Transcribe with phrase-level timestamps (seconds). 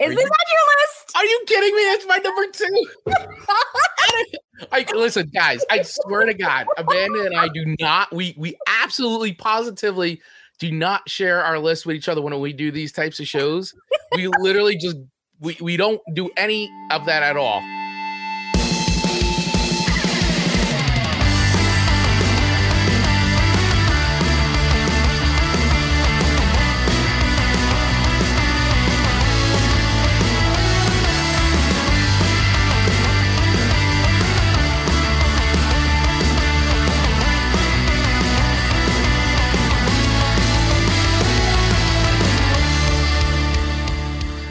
[0.00, 1.16] Is Are this you- on your list?
[1.16, 1.84] Are you kidding me?
[1.84, 2.86] That's my number two.
[4.72, 5.64] I listen, guys.
[5.70, 8.12] I swear to God, Amanda and I do not.
[8.12, 10.20] We we absolutely positively
[10.58, 13.74] do not share our list with each other when we do these types of shows.
[14.14, 14.96] We literally just
[15.40, 17.60] we we don't do any of that at all.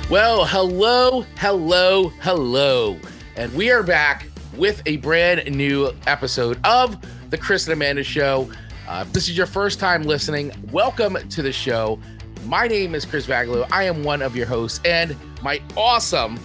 [0.09, 2.97] Well, hello, hello, hello.
[3.35, 6.97] And we are back with a brand new episode of
[7.30, 8.49] The Chris and Amanda Show.
[8.88, 11.99] Uh, if this is your first time listening, welcome to the show.
[12.45, 13.67] My name is Chris Vaglio.
[13.70, 16.39] I am one of your hosts, and my awesome,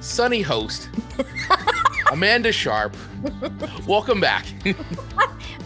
[0.00, 0.88] sunny host,
[2.12, 2.96] Amanda Sharp.
[3.86, 4.46] welcome back.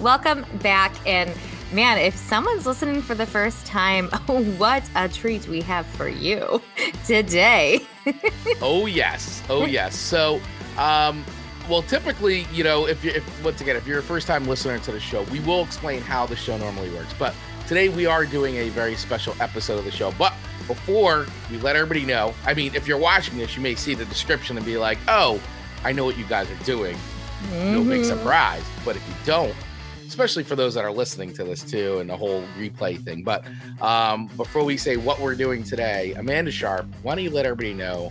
[0.00, 0.94] Welcome back.
[1.08, 1.28] And
[1.72, 4.08] man, if someone's listening for the first time,
[4.58, 6.60] what a treat we have for you
[7.06, 7.80] today.
[8.62, 9.94] Oh yes, oh yes.
[9.94, 10.40] So,
[10.78, 11.22] um,
[11.68, 14.78] well, typically, you know, if you if once again, if you're a first time listener
[14.78, 17.12] to the show, we will explain how the show normally works.
[17.18, 17.34] But
[17.66, 20.10] today we are doing a very special episode of the show.
[20.18, 20.32] But
[20.66, 24.06] before we let everybody know, I mean, if you're watching this, you may see the
[24.06, 25.38] description and be like, "Oh,
[25.84, 26.96] I know what you guys are doing."
[27.52, 28.06] No big Mhm.
[28.06, 28.62] surprise.
[28.86, 29.54] But if you don't,
[30.18, 33.22] especially for those that are listening to this too, and the whole replay thing.
[33.22, 33.44] But
[33.80, 37.72] um, before we say what we're doing today, Amanda Sharp, why don't you let everybody
[37.72, 38.10] know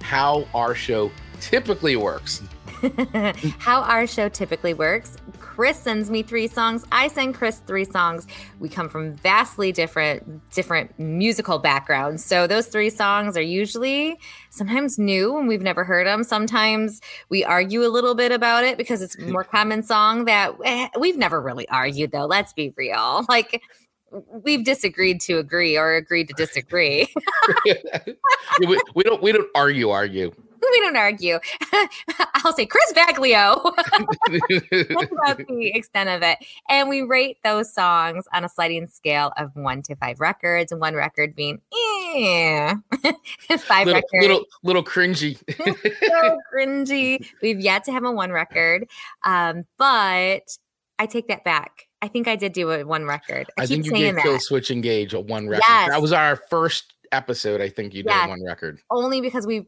[0.00, 2.42] how our show typically works?
[3.58, 5.16] How our show typically works.
[5.40, 6.84] Chris sends me three songs.
[6.92, 8.26] I send Chris three songs.
[8.60, 12.24] We come from vastly different different musical backgrounds.
[12.24, 14.18] So those three songs are usually
[14.50, 16.22] sometimes new and we've never heard them.
[16.22, 20.54] Sometimes we argue a little bit about it because it's a more common song that
[20.64, 22.26] eh, we've never really argued though.
[22.26, 23.24] Let's be real.
[23.38, 23.62] Like
[24.42, 27.12] we've disagreed to agree or agreed to disagree.
[28.60, 30.32] we, we don't we don't argue argue.
[30.72, 31.38] we don't argue.
[32.34, 33.74] I'll say Chris Baglio.
[34.70, 36.38] That's about the extent of it.
[36.68, 40.80] And we rate those songs on a sliding scale of one to five records, and
[40.80, 42.74] one record being eh.
[43.58, 44.22] five little, records.
[44.22, 45.38] little little cringy.
[46.08, 47.26] so cringy.
[47.42, 48.88] We've yet to have a one record.
[49.24, 50.42] Um, but
[50.98, 51.86] I take that back.
[52.00, 53.48] I think I did do a one record.
[53.58, 54.22] I, I, keep think you did that.
[54.22, 55.64] kill switch engage a one record.
[55.68, 55.90] Yes.
[55.90, 57.60] That was our first episode.
[57.60, 58.28] I think you did Yes.
[58.28, 58.80] one record.
[58.90, 59.66] only because we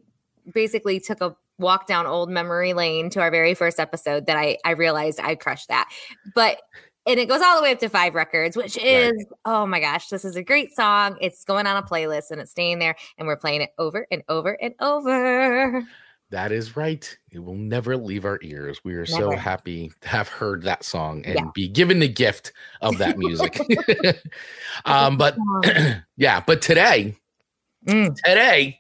[0.53, 4.59] basically took a walk down old memory lane to our very first episode that I
[4.65, 5.89] I realized I crushed that.
[6.35, 6.61] But
[7.07, 9.13] and it goes all the way up to five records, which is
[9.45, 11.17] oh my gosh, this is a great song.
[11.21, 14.23] It's going on a playlist and it's staying there, and we're playing it over and
[14.29, 15.85] over and over.
[16.31, 17.19] That is right.
[17.33, 18.81] It will never leave our ears.
[18.85, 21.51] We are so happy to have heard that song and Yeah.
[21.55, 22.53] be given the gift
[22.83, 23.59] of that music.
[24.85, 25.37] um, but
[26.17, 27.17] yeah, but today,
[27.87, 28.79] Mm, today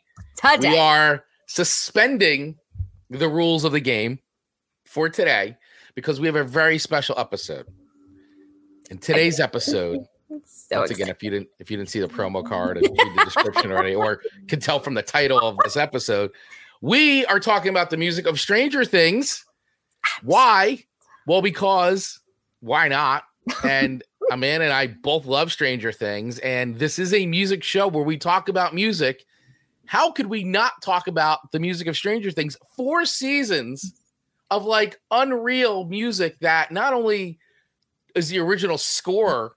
[0.58, 2.54] we are suspending
[3.10, 4.20] the rules of the game
[4.86, 5.56] for today
[5.96, 7.66] because we have a very special episode.
[8.88, 10.06] In today's episode,
[10.44, 13.18] so once again, if you didn't if you didn't see the promo card and read
[13.18, 16.30] the description already, or can tell from the title of this episode,
[16.82, 19.44] we are talking about the music of Stranger Things.
[20.22, 20.84] Why?
[21.26, 22.20] Well, because
[22.60, 23.24] why not?
[23.64, 28.04] And Amanda and I both love Stranger Things, and this is a music show where
[28.04, 29.24] we talk about music.
[29.90, 32.56] How could we not talk about the music of Stranger Things?
[32.76, 33.92] Four seasons
[34.48, 37.40] of like unreal music that not only
[38.14, 39.56] is the original score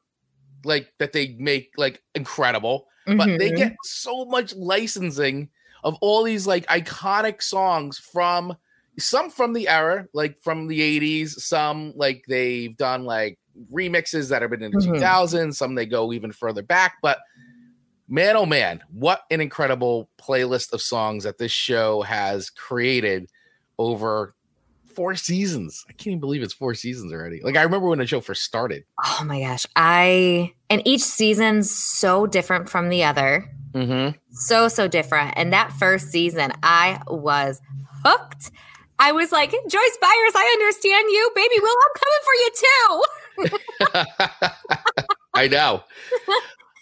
[0.65, 3.57] like that they make like incredible, but they Mhm.
[3.57, 5.49] get so much licensing
[5.83, 8.57] of all these like iconic songs from
[8.97, 13.37] some from the era, like from the 80s, some like they've done like
[13.71, 14.83] remixes that have been in the Mhm.
[14.83, 17.19] 2000s, some they go even further back, but
[18.07, 23.29] man oh man, what an incredible playlist of songs that this show has created
[23.77, 24.35] over
[24.95, 25.83] four seasons.
[25.89, 27.41] I can't even believe it's four seasons already.
[27.41, 28.83] Like I remember when the show first started.
[29.03, 29.65] Oh my gosh.
[29.75, 33.49] I and each season's so different from the other.
[33.73, 34.15] Mm-hmm.
[34.29, 37.59] so so different and that first season i was
[38.05, 38.51] hooked
[38.99, 43.03] i was like joyce byers i understand you baby will i'm coming for you too
[45.33, 45.83] I know.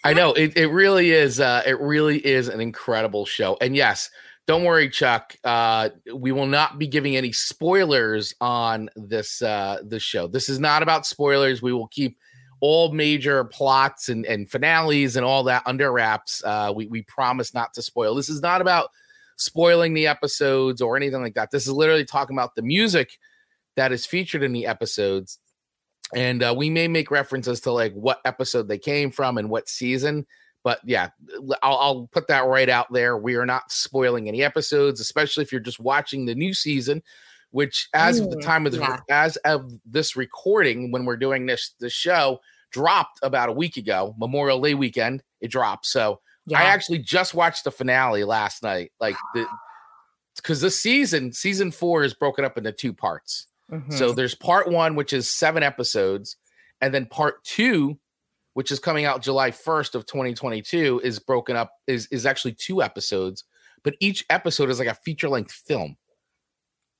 [0.04, 0.32] I know.
[0.32, 3.56] It, it really is uh it really is an incredible show.
[3.60, 4.10] And yes,
[4.46, 5.36] don't worry, Chuck.
[5.44, 10.26] Uh we will not be giving any spoilers on this uh this show.
[10.26, 11.62] This is not about spoilers.
[11.62, 12.16] We will keep
[12.62, 16.42] all major plots and, and finales and all that under wraps.
[16.44, 18.14] Uh, we, we promise not to spoil.
[18.14, 18.90] This is not about
[19.36, 21.50] spoiling the episodes or anything like that.
[21.50, 23.18] This is literally talking about the music
[23.74, 25.40] that is featured in the episodes.
[26.14, 29.68] And uh, we may make references to like what episode they came from and what
[29.68, 30.26] season.
[30.62, 31.08] But yeah,
[31.62, 33.16] I'll, I'll put that right out there.
[33.16, 37.02] We are not spoiling any episodes, especially if you're just watching the new season
[37.52, 38.98] which as of the mm, time of the yeah.
[39.08, 42.40] as of this recording when we're doing this the show
[42.72, 46.58] dropped about a week ago memorial day weekend it dropped so yeah.
[46.58, 49.46] i actually just watched the finale last night like the
[50.36, 53.92] because this season season four is broken up into two parts mm-hmm.
[53.92, 56.36] so there's part one which is seven episodes
[56.80, 57.98] and then part two
[58.54, 62.82] which is coming out july 1st of 2022 is broken up is is actually two
[62.82, 63.44] episodes
[63.82, 65.96] but each episode is like a feature length film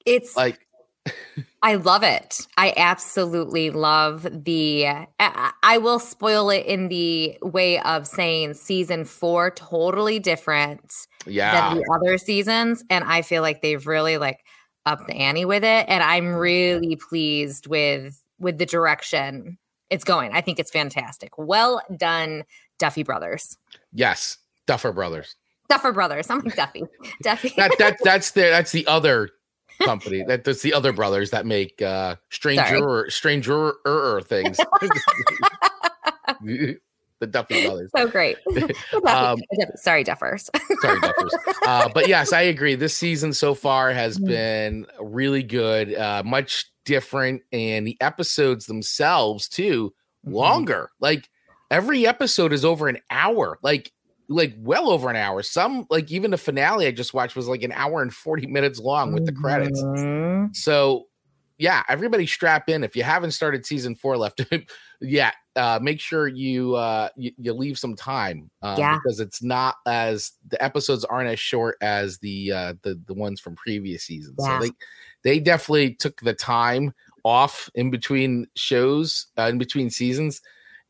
[0.05, 0.67] it's like
[1.63, 2.47] I love it.
[2.57, 4.87] I absolutely love the.
[5.19, 10.93] I will spoil it in the way of saying season four totally different
[11.27, 11.71] yeah.
[11.71, 14.41] than the other seasons, and I feel like they've really like
[14.87, 19.59] upped the ante with it, and I'm really pleased with with the direction
[19.91, 20.33] it's going.
[20.33, 21.37] I think it's fantastic.
[21.37, 22.45] Well done,
[22.79, 23.59] Duffy Brothers.
[23.93, 25.37] Yes, Duffer Brothers.
[25.69, 26.31] Duffer Brothers.
[26.31, 26.85] I'm like Duffy.
[27.23, 27.53] Duffy.
[27.57, 29.31] that, that that's the that's the other
[29.83, 30.23] company.
[30.29, 33.73] that that's the other brothers that make uh stranger or stranger
[34.25, 34.59] things.
[37.23, 37.91] The Duffy brothers.
[37.97, 38.37] So great.
[39.07, 39.39] um,
[39.77, 40.51] sorry, Duffers.
[40.81, 41.31] sorry, Duffers.
[41.63, 42.75] Uh, but yes, I agree.
[42.75, 44.27] This season so far has mm-hmm.
[44.27, 49.95] been really good, uh, much different, and the episodes themselves too
[50.27, 50.35] mm-hmm.
[50.35, 50.91] longer.
[51.01, 51.31] Like
[51.71, 53.59] every episode is over an hour.
[53.63, 53.93] Like
[54.29, 55.43] like well over an hour.
[55.43, 58.81] Some like even the finale I just watched was like an hour and 40 minutes
[58.81, 59.81] long with the credits.
[59.81, 60.53] Mm-hmm.
[60.55, 61.07] So
[61.59, 62.83] yeah, everybody strap in.
[62.83, 64.41] If you haven't started season four left,
[65.01, 68.51] yeah, uh, make sure you, uh, you, you leave some time.
[68.63, 73.01] Um, yeah, because it's not as the episodes aren't as short as the uh, the
[73.07, 74.37] the ones from previous seasons.
[74.39, 74.59] Yeah.
[74.59, 74.73] So they
[75.23, 76.93] they definitely took the time
[77.25, 80.41] off in between shows, uh, in between seasons,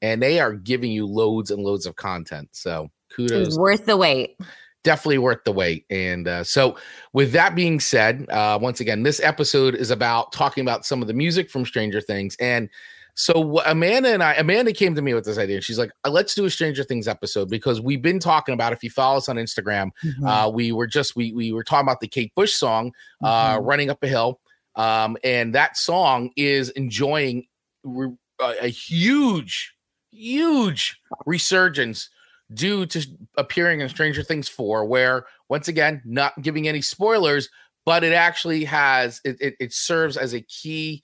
[0.01, 2.49] and they are giving you loads and loads of content.
[2.53, 3.57] So kudos.
[3.59, 4.37] Worth the wait.
[4.85, 5.87] Definitely worth the wait.
[5.91, 6.77] And uh, so,
[7.13, 11.09] with that being said, uh, once again, this episode is about talking about some of
[11.09, 12.35] the music from Stranger Things.
[12.41, 12.69] And
[13.15, 15.61] so, Amanda and I, Amanda came to me with this idea.
[15.61, 18.83] She's like, uh, let's do a Stranger Things episode because we've been talking about, if
[18.83, 20.27] you follow us on Instagram, mm-hmm.
[20.27, 22.93] uh, we were just, we, we were talking about the Kate Bush song,
[23.23, 23.65] uh, mm-hmm.
[23.65, 24.41] Running Up a Hill.
[24.77, 27.47] Um, and that song is enjoying
[27.85, 29.75] re- a, a huge,
[30.11, 32.09] huge resurgence
[32.55, 33.07] due to
[33.37, 37.51] appearing in Stranger Things 4, where once again, not giving any spoilers,
[37.85, 41.03] but it actually has it, it, it serves as a key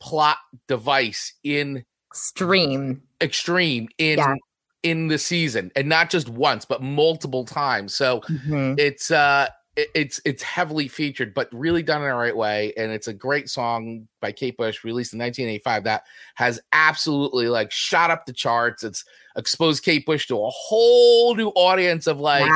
[0.00, 4.34] plot device in extreme extreme in yeah.
[4.82, 8.74] in the season and not just once but multiple times so mm-hmm.
[8.78, 9.48] it's uh
[9.94, 12.72] it's it's heavily featured, but really done in the right way.
[12.76, 16.02] And it's a great song by Kate Bush, released in 1985, that
[16.34, 18.82] has absolutely like shot up the charts.
[18.82, 19.04] It's
[19.36, 22.50] exposed Kate Bush to a whole new audience of like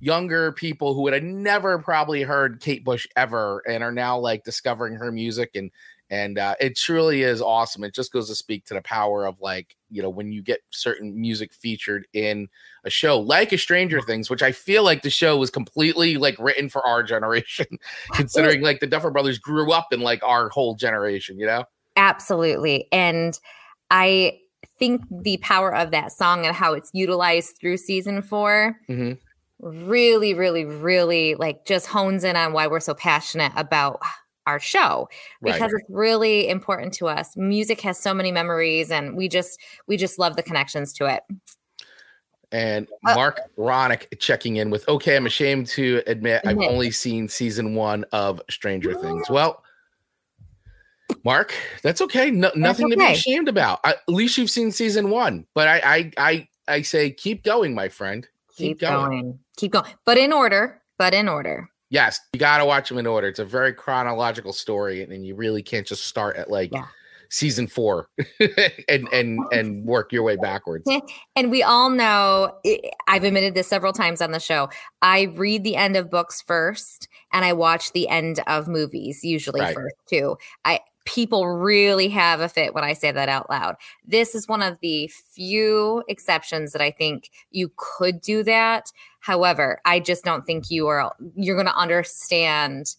[0.00, 4.44] younger people who would have never probably heard Kate Bush ever and are now like
[4.44, 5.70] discovering her music and
[6.10, 7.84] and uh, it truly is awesome.
[7.84, 10.60] It just goes to speak to the power of like you know when you get
[10.70, 12.48] certain music featured in
[12.84, 16.36] a show like a Stranger Things, which I feel like the show was completely like
[16.38, 17.66] written for our generation,
[18.12, 21.64] considering like the Duffer Brothers grew up in like our whole generation, you know?
[21.96, 23.38] Absolutely, and
[23.90, 24.38] I
[24.78, 29.88] think the power of that song and how it's utilized through season 4 mm-hmm.
[29.88, 34.00] really, really, really like just hones in on why we're so passionate about
[34.50, 35.08] our show
[35.42, 35.80] because right.
[35.80, 37.36] it's really important to us.
[37.36, 41.22] Music has so many memories and we just we just love the connections to it.
[42.52, 46.90] And uh, Mark uh, Ronick checking in with okay, I'm ashamed to admit I've only
[46.90, 49.30] seen season 1 of Stranger Things.
[49.30, 49.62] Well,
[51.24, 51.54] Mark,
[51.84, 52.32] that's okay.
[52.32, 52.94] No, nothing okay.
[52.94, 53.78] to be ashamed about.
[53.84, 55.46] I, at least you've seen season 1.
[55.54, 58.26] But I I I I say keep going, my friend.
[58.56, 59.10] Keep, keep going.
[59.10, 59.38] going.
[59.56, 59.84] Keep going.
[60.04, 61.69] But in order, but in order.
[61.90, 63.26] Yes, you got to watch them in order.
[63.26, 66.86] It's a very chronological story, and, and you really can't just start at like yeah.
[67.28, 68.08] season four
[68.88, 70.88] and and and work your way backwards.
[71.36, 72.54] And we all know
[73.08, 74.68] I've admitted this several times on the show.
[75.00, 79.60] I read the end of books first, and I watch the end of movies usually
[79.60, 79.74] right.
[79.74, 80.36] first too.
[80.64, 83.74] I people really have a fit when I say that out loud.
[84.06, 88.92] This is one of the few exceptions that I think you could do that.
[89.18, 92.94] However, I just don't think you are you're going to understand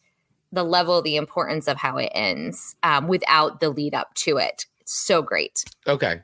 [0.52, 4.66] the level, the importance of how it ends um, without the lead up to it.
[4.82, 5.64] It's so great.
[5.88, 6.20] Okay.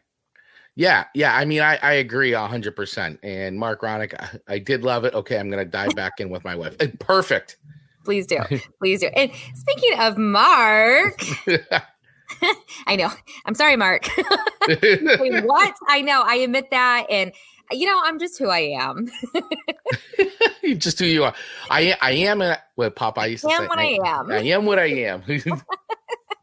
[0.75, 1.36] Yeah, yeah.
[1.36, 3.17] I mean, I, I agree hundred percent.
[3.24, 5.13] And Mark Ronick, I, I, did love it.
[5.13, 6.77] Okay, I'm gonna dive back in with my wife.
[7.00, 7.58] Perfect.
[8.08, 8.40] Please do.
[8.80, 9.08] Please do.
[9.08, 11.22] And speaking of Mark,
[12.88, 13.12] I know.
[13.46, 14.08] I'm sorry, Mark.
[14.66, 15.76] Wait, what?
[15.90, 16.24] I know.
[16.26, 17.08] I admit that.
[17.10, 17.34] And
[17.70, 19.10] you know, I'm just who I am.
[20.78, 21.34] just who you are.
[21.70, 23.68] I I am a, what Popeye used to say I am say.
[23.68, 24.32] what I, I am.
[24.32, 25.24] I am what I am.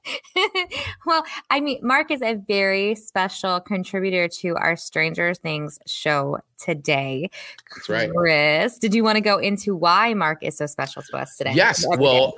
[1.06, 7.30] well, I mean, Mark is a very special contributor to our Stranger Things show today.
[7.75, 8.11] That's right.
[8.14, 11.52] Chris, did you want to go into why Mark is so special to us today?
[11.54, 11.84] Yes.
[11.87, 12.34] Well,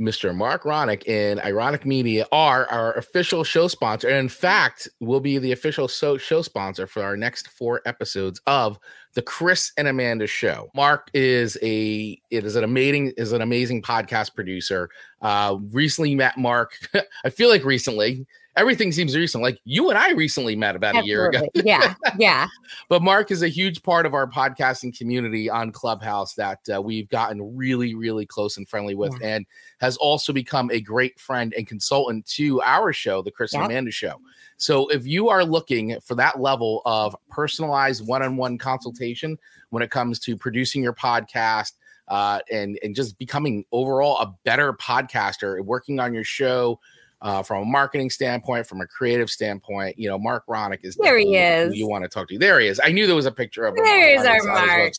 [0.00, 0.34] Mr.
[0.34, 4.08] Mark Ronick and Ironick Media are our official show sponsor.
[4.08, 8.40] And in fact, will be the official show, show sponsor for our next four episodes
[8.46, 8.78] of
[9.14, 10.70] the Chris and Amanda show.
[10.74, 14.90] Mark is a it is an amazing is an amazing podcast producer.
[15.22, 16.78] Uh recently met Mark.
[17.24, 19.42] I feel like recently everything seems recent.
[19.42, 21.10] Like you and I recently met about Absolutely.
[21.10, 21.48] a year ago.
[21.54, 22.48] yeah, yeah.
[22.88, 27.08] But Mark is a huge part of our podcasting community on Clubhouse that uh, we've
[27.08, 29.36] gotten really, really close and friendly with, yeah.
[29.36, 29.46] and
[29.84, 33.62] has also become a great friend and consultant to our show, the Chris yep.
[33.62, 34.16] and Amanda Show.
[34.56, 39.38] So if you are looking for that level of personalized one-on-one consultation
[39.70, 41.72] when it comes to producing your podcast,
[42.08, 46.78] uh, and and just becoming overall a better podcaster, working on your show,
[47.22, 49.98] uh, from a marketing standpoint, from a creative standpoint.
[49.98, 51.18] You know, Mark Ronick is there.
[51.18, 51.74] He is.
[51.74, 52.38] You want to talk to?
[52.38, 52.78] There he is.
[52.84, 53.84] I knew there was a picture of him.
[53.84, 54.92] There is our Mark.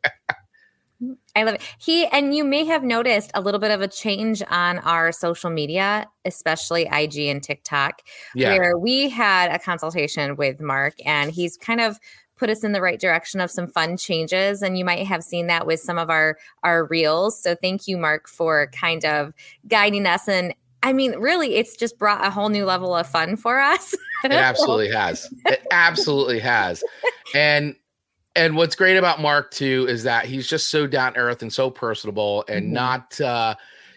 [1.34, 1.62] I love it.
[1.78, 5.50] He and you may have noticed a little bit of a change on our social
[5.50, 8.02] media, especially IG and TikTok,
[8.34, 8.56] yeah.
[8.56, 11.98] where we had a consultation with Mark, and he's kind of
[12.36, 15.46] put us in the right direction of some fun changes and you might have seen
[15.46, 19.32] that with some of our our reels so thank you mark for kind of
[19.68, 23.36] guiding us and I mean, really, it's just brought a whole new level of fun
[23.36, 23.94] for us.
[24.24, 25.32] it absolutely has.
[25.46, 26.82] It absolutely has.
[27.34, 27.76] And
[28.34, 31.70] and what's great about Mark too is that he's just so down earth and so
[31.70, 32.74] personable and mm-hmm.
[32.74, 33.54] not uh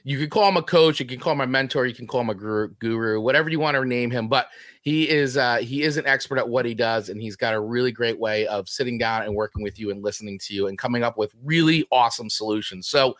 [0.07, 2.21] you can call him a coach, you can call him a mentor, you can call
[2.21, 4.49] him a guru, guru, whatever you want to name him, but
[4.81, 7.59] he is uh he is an expert at what he does and he's got a
[7.59, 10.77] really great way of sitting down and working with you and listening to you and
[10.77, 12.87] coming up with really awesome solutions.
[12.87, 13.15] So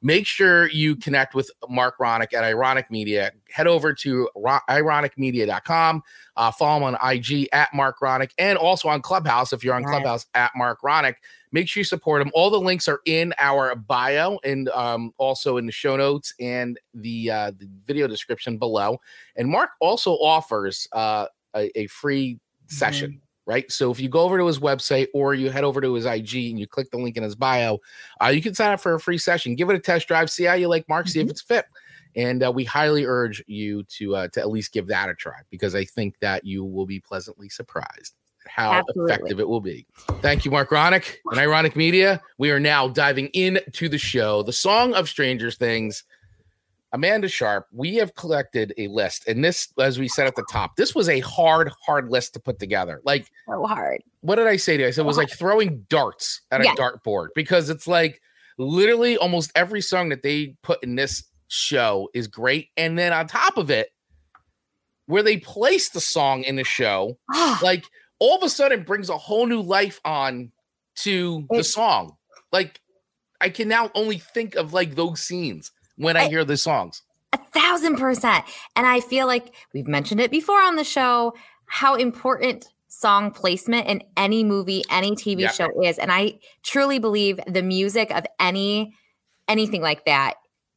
[0.00, 3.32] Make sure you connect with Mark Ronick at Ironick Media.
[3.50, 6.02] Head over to ironickmedia.com.
[6.36, 9.82] Uh, follow him on IG at Mark Ronick and also on Clubhouse if you're on
[9.82, 11.14] Clubhouse at Mark Ronick.
[11.50, 12.30] Make sure you support him.
[12.32, 16.78] All the links are in our bio and um, also in the show notes and
[16.94, 18.98] the, uh, the video description below.
[19.34, 21.26] And Mark also offers uh,
[21.56, 22.38] a, a, free
[22.70, 22.74] mm-hmm.
[23.48, 23.72] Right?
[23.72, 26.50] So if you go over to his website or you head over to his IG
[26.50, 27.78] and you click the link in his bio,
[28.22, 29.54] uh, you can sign up for a free session.
[29.54, 31.12] Give it a test drive, see how you like Mark, mm-hmm.
[31.12, 31.30] see if mm-hmm.
[31.30, 31.64] it's fit.
[32.14, 35.40] And uh, we highly urge you to uh, to at least give that a try
[35.50, 38.14] because I think that you will be pleasantly surprised
[38.48, 39.12] how Absolutely.
[39.12, 39.86] effective it will be.
[40.20, 42.20] Thank you, Mark Ronick and Ironick Media.
[42.38, 46.04] We are now diving into the show, the Song of Strangers Things.
[46.92, 50.76] Amanda Sharp, we have collected a list, and this, as we said at the top,
[50.76, 53.00] this was a hard, hard list to put together.
[53.04, 54.02] Like so hard.
[54.20, 54.88] What did I say to you?
[54.88, 56.72] I said it was like throwing darts at yeah.
[56.72, 58.20] a dartboard because it's like
[58.56, 63.26] literally almost every song that they put in this show is great, and then on
[63.26, 63.90] top of it,
[65.06, 67.58] where they place the song in the show, ah.
[67.62, 67.84] like
[68.18, 70.52] all of a sudden brings a whole new life on
[70.96, 72.16] to the song.
[72.50, 72.80] Like
[73.42, 77.02] I can now only think of like those scenes when I, I hear the songs.
[77.32, 78.44] A thousand percent.
[78.74, 81.34] And I feel like we've mentioned it before on the show
[81.66, 85.54] how important song placement in any movie, any TV yep.
[85.54, 85.98] show is.
[85.98, 88.94] And I truly believe the music of any
[89.46, 90.34] anything like that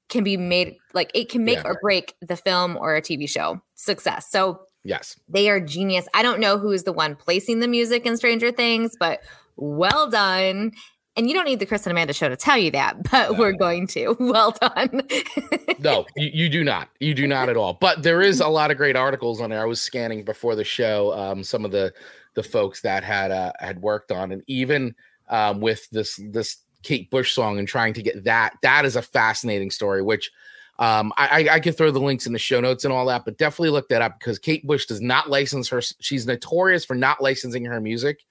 [0.09, 1.67] can be made like it can make yeah.
[1.67, 4.29] or break the film or a TV show success.
[4.29, 6.07] So yes, they are genius.
[6.13, 9.21] I don't know who is the one placing the music in Stranger Things, but
[9.55, 10.73] well done.
[11.17, 13.39] And you don't need the Chris and Amanda show to tell you that, but no.
[13.39, 14.15] we're going to.
[14.31, 15.01] Well done.
[15.79, 16.87] no, you, you, do not.
[16.99, 17.73] You do not at all.
[17.73, 19.61] But there is a lot of great articles on there.
[19.61, 21.93] I was scanning before the show um, some of the
[22.33, 24.95] the folks that had uh, had worked on, and even
[25.27, 28.53] um, with this this Kate Bush song and trying to get that.
[28.61, 30.31] That is a fascinating story, which
[30.79, 33.37] um, I, I could throw the links in the show notes and all that, but
[33.37, 35.81] definitely look that up because Kate Bush does not license her.
[35.81, 38.25] She's notorious for not licensing her music.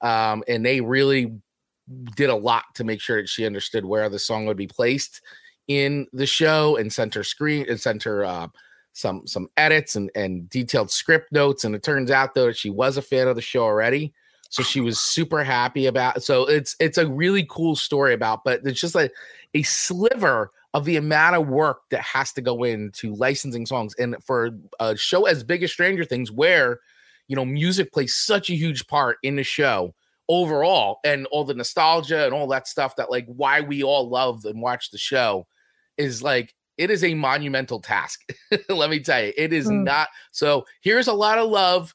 [0.00, 1.32] Um, and they really
[2.16, 5.20] did a lot to make sure that she understood where the song would be placed
[5.68, 8.48] in the show and sent her screen and sent her uh,
[8.92, 11.64] some some edits and and detailed script notes.
[11.64, 14.12] And it turns out though that she was a fan of the show already,
[14.48, 16.22] so she was super happy about.
[16.22, 19.12] So it's it's a really cool story about, but it's just like
[19.54, 23.94] a sliver of the amount of work that has to go into licensing songs.
[23.98, 26.80] And for a show as big as Stranger Things, where
[27.28, 29.94] you know, music plays such a huge part in the show
[30.28, 34.44] overall and all the nostalgia and all that stuff that like why we all love
[34.44, 35.46] and watch the show
[35.98, 38.20] is like it is a monumental task.
[38.68, 39.84] Let me tell you, it is mm.
[39.84, 40.08] not.
[40.30, 41.94] So here's a lot of love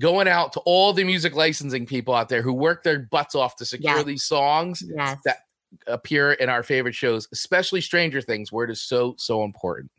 [0.00, 3.56] going out to all the music licensing people out there who work their butts off
[3.56, 4.04] to secure yes.
[4.04, 5.18] these songs yes.
[5.24, 5.38] that
[5.86, 9.90] appear in our favorite shows, especially Stranger Things, where it is so, so important.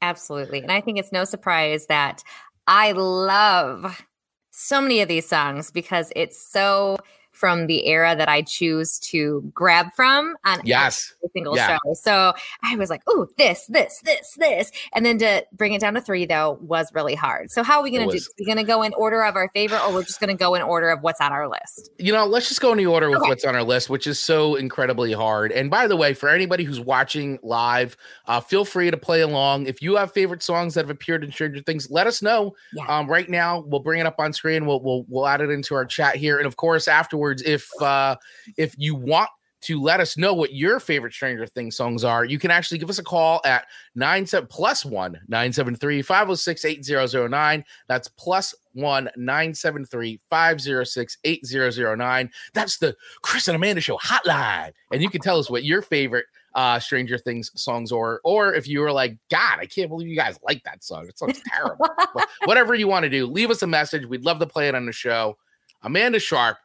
[0.00, 0.60] Absolutely.
[0.60, 2.22] And I think it's no surprise that
[2.66, 4.04] I love
[4.50, 6.98] so many of these songs because it's so
[7.32, 11.14] from the era that I choose to grab from on yes.
[11.18, 11.78] every single yeah.
[11.84, 11.94] show.
[11.94, 14.70] So I was like, oh, this, this, this, this.
[14.94, 17.50] And then to bring it down to three, though, was really hard.
[17.50, 18.22] So how are we going to do?
[18.38, 20.54] We're going to go in order of our favorite, or we're just going to go
[20.54, 21.90] in order of what's on our list?
[21.98, 23.28] You know, let's just go in the order with okay.
[23.28, 25.52] what's on our list, which is so incredibly hard.
[25.52, 27.96] And by the way, for anybody who's watching live,
[28.26, 29.66] uh, feel free to play along.
[29.66, 32.54] If you have favorite songs that have appeared in Stranger Things, let us know.
[32.74, 32.86] Yeah.
[32.86, 34.66] Um, right now, we'll bring it up on screen.
[34.66, 37.68] We'll, we'll we'll add it into our chat here, and of course, afterwards afterwards if
[37.82, 38.16] uh
[38.56, 39.30] if you want
[39.62, 42.90] to let us know what your favorite Stranger Things songs are, you can actually give
[42.90, 43.64] us a call at
[43.94, 47.64] 97 plus 1 973 506 8009.
[47.86, 52.30] That's plus 1 973 506 8009.
[52.54, 54.72] That's the Chris and Amanda Show hotline.
[54.90, 58.66] And you can tell us what your favorite uh Stranger Things songs or or if
[58.66, 61.06] you were like, God, I can't believe you guys like that song.
[61.06, 61.86] It sounds terrible.
[62.46, 64.06] whatever you want to do, leave us a message.
[64.06, 65.36] We'd love to play it on the show.
[65.82, 66.58] Amanda Sharp,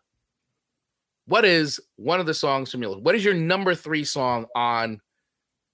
[1.27, 5.00] what is one of the songs from your what is your number three song on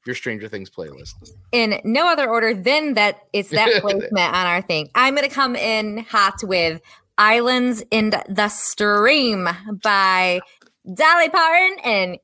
[0.06, 1.14] your Stranger Things playlist?
[1.52, 4.90] In no other order than that it's that placement on our thing.
[4.96, 6.82] I'm gonna come in hot with
[7.18, 9.48] Islands in the Stream
[9.84, 10.40] by
[10.92, 12.18] Dolly Parton and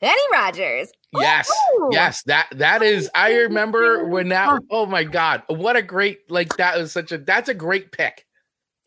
[0.00, 0.90] Kenny Rogers.
[1.12, 1.88] Yes, Ooh.
[1.92, 3.10] yes, that that is.
[3.14, 4.62] I remember when that.
[4.70, 7.18] Oh my god, what a great like that was such a.
[7.18, 8.24] That's a great pick.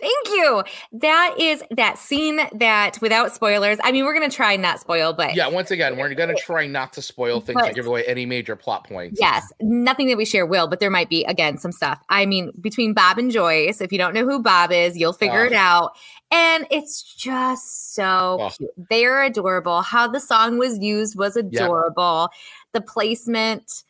[0.04, 0.64] Thank you.
[0.92, 3.78] That is that scene that without spoilers.
[3.82, 6.92] I mean, we're gonna try not spoil, but yeah, once again, we're gonna try not
[6.94, 9.18] to spoil things but, or give away any major plot points.
[9.18, 12.04] Yes, nothing that we share will, but there might be again some stuff.
[12.10, 15.44] I mean, between Bob and Joyce, if you don't know who Bob is, you'll figure
[15.44, 15.46] oh.
[15.46, 15.78] it ah.
[15.78, 15.92] out.
[16.32, 18.50] And it's just so oh.
[18.50, 18.72] cute.
[18.90, 19.84] They are adorable.
[19.84, 22.28] How the song was used was adorable.
[22.74, 23.84] The placement,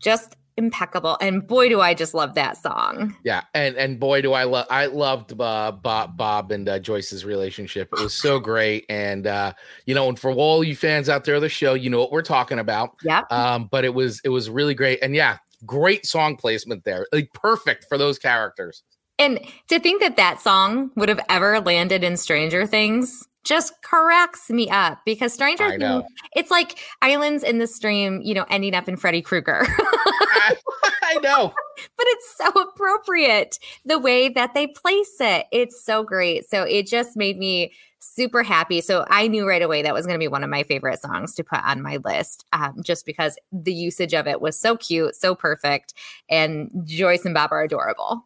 [0.00, 1.16] just impeccable.
[1.20, 3.16] And boy do i just love that song.
[3.24, 7.24] Yeah and and boy do i love i loved uh, bob bob and uh, joyce's
[7.24, 7.88] relationship.
[7.92, 8.84] It was so great.
[8.88, 9.54] And uh
[9.86, 12.12] you know and for all you fans out there of the show you know what
[12.12, 12.90] we're talking about.
[13.02, 14.98] Yeah um but it was it was really great.
[15.02, 17.06] And yeah great song placement there.
[17.12, 18.82] Like perfect for those characters.
[19.20, 24.50] And to think that that song would have ever landed in stranger things just cracks
[24.50, 26.04] me up because Stranger Things,
[26.36, 29.62] it's like Islands in the Stream, you know, ending up in Freddy Krueger.
[29.66, 30.54] I,
[31.02, 31.54] I know.
[31.96, 35.46] But it's so appropriate the way that they place it.
[35.50, 36.46] It's so great.
[36.46, 38.82] So it just made me super happy.
[38.82, 41.34] So I knew right away that was going to be one of my favorite songs
[41.36, 45.16] to put on my list, um, just because the usage of it was so cute,
[45.16, 45.94] so perfect,
[46.28, 48.24] and Joyce and Bob are adorable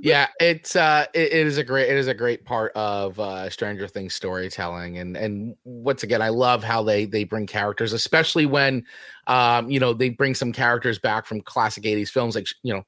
[0.00, 3.48] yeah, it's uh it, it is a great it is a great part of uh
[3.50, 8.46] Stranger Things storytelling and and once again I love how they they bring characters especially
[8.46, 8.84] when
[9.26, 12.84] um you know they bring some characters back from classic 80s films like you know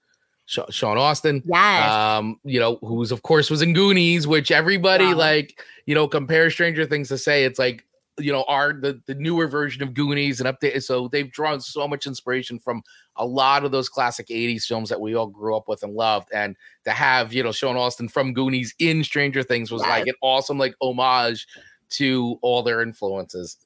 [0.47, 1.43] Sean Astin.
[1.45, 1.93] Yes.
[1.93, 5.17] Um, you know, who's of course was in Goonies, which everybody wow.
[5.17, 7.85] like, you know, compare Stranger Things to say it's like
[8.19, 10.83] you know are the the newer version of Goonies and update.
[10.83, 12.83] So they've drawn so much inspiration from
[13.17, 16.29] a lot of those classic 80s films that we all grew up with and loved.
[16.33, 20.15] And to have, you know, Sean Astin from Goonies in Stranger Things was like an
[20.21, 21.47] awesome like homage
[21.91, 23.59] to all their influences.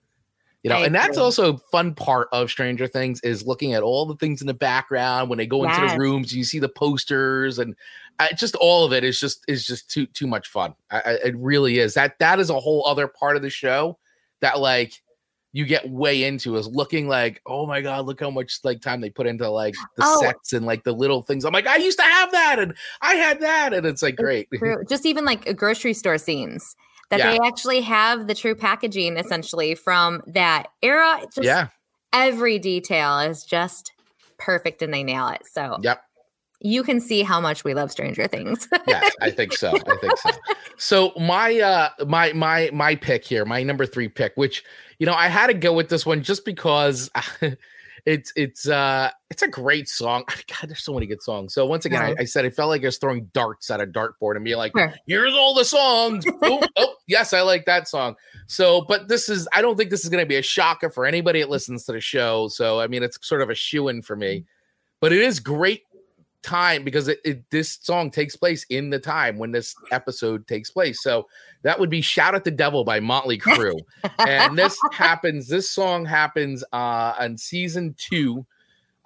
[0.62, 1.06] You know, I and agree.
[1.06, 4.46] that's also a fun part of Stranger Things is looking at all the things in
[4.46, 5.78] the background when they go yes.
[5.78, 7.74] into the rooms, you see the posters and
[8.18, 10.74] I, uh, just all of it is just is just too too much fun.
[10.90, 11.94] I, it really is.
[11.94, 13.98] That that is a whole other part of the show
[14.40, 15.00] that like
[15.52, 19.00] you get way into is looking like, oh my god, look how much like time
[19.00, 20.20] they put into like the oh.
[20.20, 21.44] sets and like the little things.
[21.44, 24.48] I'm like, I used to have that and I had that, and it's like great.
[24.88, 26.76] Just even like grocery store scenes
[27.10, 27.32] that yeah.
[27.32, 31.20] they actually have the true packaging essentially from that era.
[31.34, 31.68] Just yeah,
[32.12, 33.92] every detail is just
[34.38, 35.42] perfect and they nail it.
[35.50, 36.02] So yep
[36.60, 38.68] you can see how much we love Stranger Things.
[38.86, 39.70] yes, I think so.
[39.70, 40.30] I think so.
[40.76, 44.64] So my uh my my my pick here, my number 3 pick, which
[44.98, 47.10] you know, I had to go with this one just because
[48.06, 50.24] it's it's uh it's a great song.
[50.28, 51.54] God, there's so many good songs.
[51.54, 53.86] So once again, I, I, said I felt like I was throwing darts at a
[53.86, 54.92] dartboard and be like, sure.
[55.06, 56.24] here's all the songs.
[56.42, 58.16] oh, oh, yes, I like that song.
[58.46, 61.40] So, but this is I don't think this is gonna be a shocker for anybody
[61.40, 62.48] that listens to the show.
[62.48, 64.44] So I mean it's sort of a shoe in for me.
[65.00, 65.84] But it is great
[66.42, 70.70] time because it, it, this song takes place in the time when this episode takes
[70.70, 71.02] place.
[71.02, 71.26] So
[71.62, 73.80] that would be "Shout at the Devil" by Motley Crue,
[74.18, 75.48] and this happens.
[75.48, 78.46] This song happens uh, on season two.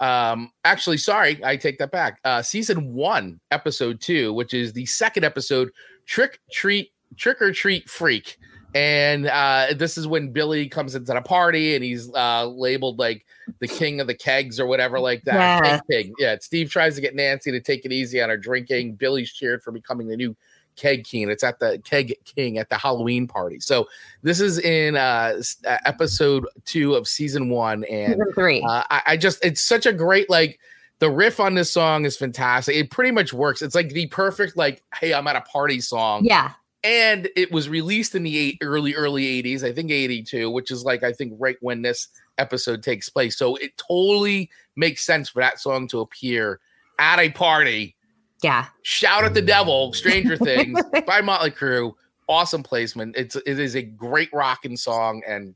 [0.01, 2.21] Um, actually, sorry, I take that back.
[2.25, 5.71] Uh, season one, episode two, which is the second episode,
[6.07, 8.39] "Trick Treat Trick or Treat Freak."
[8.75, 13.25] And uh, this is when Billy comes into the party and he's uh, labeled like
[13.61, 15.65] the king of the kegs or whatever, like that.
[15.65, 15.81] Yeah.
[15.91, 16.13] Keg.
[16.19, 16.37] Yeah.
[16.41, 18.95] Steve tries to get Nancy to take it easy on her drinking.
[18.95, 20.35] Billy's cheered for becoming the new
[20.75, 21.31] keg king.
[21.31, 23.61] It's at the keg king at the Halloween party.
[23.61, 23.87] So
[24.23, 27.85] this is in uh, uh, episode two of season one.
[27.85, 28.61] And Season three.
[28.63, 30.59] uh, I, I just, it's such a great, like,
[31.01, 32.77] the riff on this song is fantastic.
[32.77, 33.63] It pretty much works.
[33.63, 36.53] It's like the perfect, like, hey, I'm at a party song yeah.
[36.85, 40.85] And it was released in the eight, early early 80s i think 82 which is
[40.85, 43.37] like i think right when this episode takes place.
[43.37, 46.61] So it totally makes sense for that song to appear
[46.99, 47.97] at a party.
[48.43, 48.67] Yeah.
[48.83, 51.95] shout at the devil stranger things by motley crue.
[52.29, 53.17] Awesome placement.
[53.17, 55.55] It's it is a great rocking song and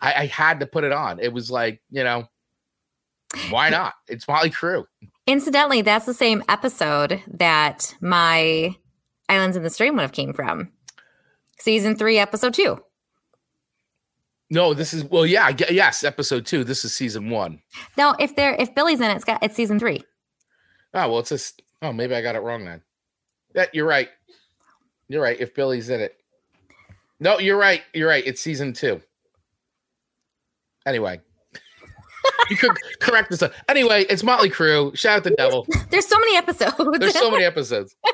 [0.00, 1.20] I, I had to put it on.
[1.20, 2.28] It was like you know
[3.50, 3.94] why not?
[4.08, 4.86] It's motley crue.
[5.26, 8.74] Incidentally, that's the same episode that my
[9.30, 10.70] Islands in the Stream would have came from.
[11.58, 12.82] Season three, episode two.
[14.50, 17.60] no this is well yeah yes episode two this is season one.
[17.96, 20.02] No, if they're if Billy's in it, it's got it's season three.
[20.94, 21.62] Oh well, it's just.
[21.82, 22.82] Oh, maybe I got it wrong then.
[23.54, 24.08] Yeah, you're right.
[25.08, 25.40] You're right.
[25.40, 26.14] If Billy's in it,
[27.20, 27.82] no, you're right.
[27.94, 28.26] You're right.
[28.26, 29.00] It's season two.
[30.86, 31.20] Anyway,
[32.48, 33.42] you could correct this.
[33.68, 34.96] Anyway, it's Motley Crue.
[34.96, 35.66] Shout out the devil.
[35.90, 36.74] There's so many episodes.
[36.98, 37.94] There's so many episodes.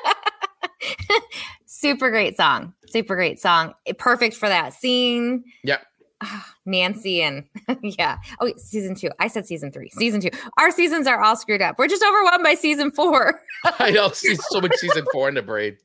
[1.66, 2.72] Super great song.
[2.86, 3.74] Super great song.
[3.98, 5.44] Perfect for that scene.
[5.64, 5.82] Yep.
[6.22, 7.44] Ah, Nancy and
[7.82, 8.16] yeah.
[8.40, 9.10] Oh, wait, season two.
[9.20, 9.90] I said season three.
[9.90, 10.30] Season two.
[10.58, 11.78] Our seasons are all screwed up.
[11.78, 13.40] We're just overwhelmed by season four.
[13.78, 14.08] I know.
[14.10, 15.76] See so much season four in the brain.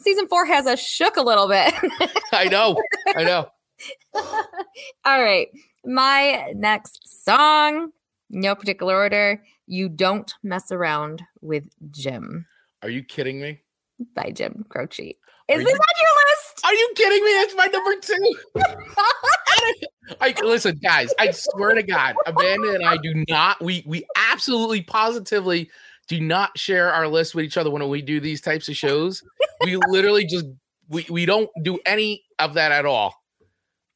[0.00, 1.74] season four has us shook a little bit.
[2.32, 2.80] I know.
[3.14, 3.48] I know.
[5.04, 5.48] all right.
[5.84, 7.90] My next song,
[8.30, 9.42] no particular order.
[9.66, 12.46] You don't mess around with Jim
[12.82, 13.60] Are you kidding me?
[14.14, 15.16] By Jim Croce.
[15.50, 16.64] Are Is you- this on your list?
[16.64, 17.32] Are you kidding me?
[17.34, 18.34] That's my number two.
[20.20, 21.12] I listen, guys.
[21.18, 23.62] I swear to God, Amanda and I do not.
[23.62, 25.70] We we absolutely positively
[26.08, 29.22] do not share our list with each other when we do these types of shows.
[29.64, 30.46] We literally just
[30.88, 33.14] we we don't do any of that at all.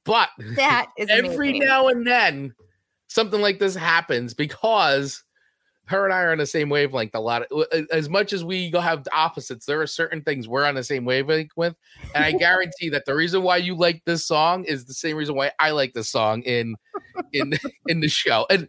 [0.04, 1.68] But that is every amazing.
[1.68, 2.54] now and then
[3.08, 5.22] something like this happens because
[5.88, 7.42] her and I are on the same wavelength a lot.
[7.51, 10.85] Of, as much as we go have opposites, there are certain things we're on the
[10.85, 11.74] same wavelength with,
[12.14, 15.35] and I guarantee that the reason why you like this song is the same reason
[15.35, 16.77] why I like this song in
[17.33, 17.53] in
[17.88, 18.46] in the show.
[18.51, 18.68] And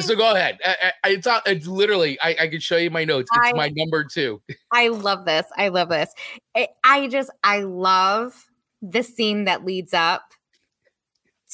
[0.00, 0.58] so go ahead.
[0.64, 3.30] I, I, it's, not- it's literally I, I can show you my notes.
[3.34, 4.40] It's I- my number two.
[4.72, 5.46] I love this.
[5.56, 6.12] I love this.
[6.56, 8.46] I, I just I love
[8.82, 10.22] the scene that leads up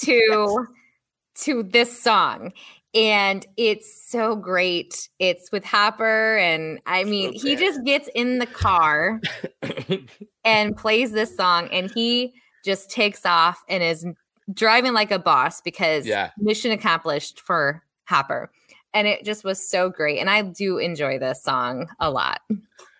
[0.02, 0.66] to
[1.42, 2.52] to this song.
[2.94, 5.08] And it's so great.
[5.18, 9.20] It's with Hopper and I mean, he just gets in the car
[10.44, 14.04] and plays this song and he just takes off and is
[14.52, 16.30] driving like a boss because Yeah.
[16.38, 18.50] mission accomplished for Hopper.
[18.92, 20.18] And it just was so great.
[20.18, 22.40] And I do enjoy this song a lot.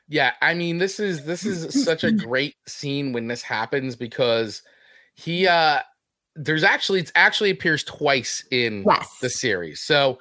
[0.06, 4.62] Yeah, I mean this is this is such a great scene when this happens because
[5.14, 5.80] he uh
[6.36, 9.18] there's actually it's actually appears twice in Yes.
[9.20, 9.80] the series.
[9.80, 10.18] So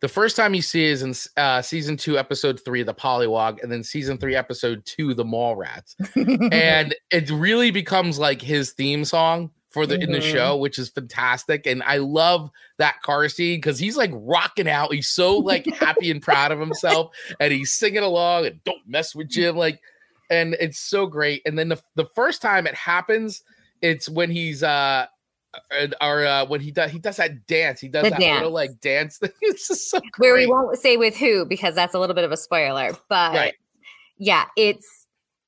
[0.00, 3.70] the first time you see is in uh season 2 episode 3 the Pollywog and
[3.70, 5.94] then season 3 episode 2 the Mall Rats.
[6.52, 10.32] and it really becomes like his theme song for the in the Mhm.
[10.32, 11.66] show, which is fantastic.
[11.66, 14.92] And I love that car scene because he's like rocking out.
[14.92, 19.14] He's so like happy and proud of himself, and he's singing along and don't mess
[19.14, 19.56] with Jim.
[19.56, 19.80] Like,
[20.28, 21.40] and it's so great.
[21.46, 23.42] And then the the first time it happens,
[23.80, 25.06] it's when he's uh
[26.00, 27.80] or uh when he does he does that dance.
[27.80, 28.38] He does The that dance.
[28.38, 29.30] little like dance thing.
[29.42, 32.32] It's just so where we won't say with who because that's a little bit of
[32.32, 32.92] a spoiler.
[33.08, 33.54] But Right.
[34.18, 35.06] yeah, it's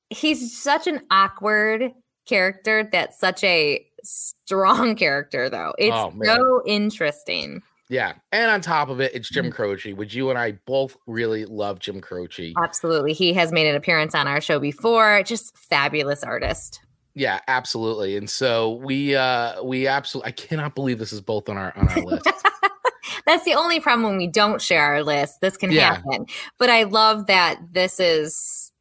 [0.09, 1.91] he's such an awkward
[2.27, 5.73] character that's such a strong character though.
[5.77, 7.61] It's Oh, so interesting.
[7.87, 8.13] Yeah.
[8.31, 9.53] And on top of it, it's Jim Mhm.
[9.53, 12.53] Croce, which you and I both really love Jim Croce.
[12.57, 13.13] Absolutely.
[13.13, 15.21] He has made an appearance on our show before.
[15.23, 16.79] Just fabulous artist.
[17.15, 18.17] Yeah, absolutely.
[18.17, 21.87] And so we uh we absolutely I cannot believe this is both on our on
[21.87, 22.27] our list.
[23.25, 25.39] That's the only problem when we don't share our list.
[25.41, 25.95] This can Yeah.
[25.95, 26.25] happen.
[26.59, 28.71] But I love that this is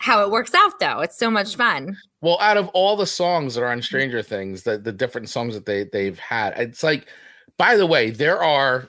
[0.00, 1.00] how it works out though.
[1.00, 1.96] It's so much fun.
[2.20, 5.54] well, out of all the songs that are on Stranger Things, the the different songs
[5.54, 7.08] that they they've had, it's like
[7.56, 8.88] by the way, there are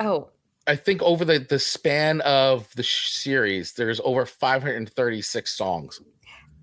[0.00, 0.28] Oh,
[0.66, 6.00] I think over the the span of the series, there's over 536 songs.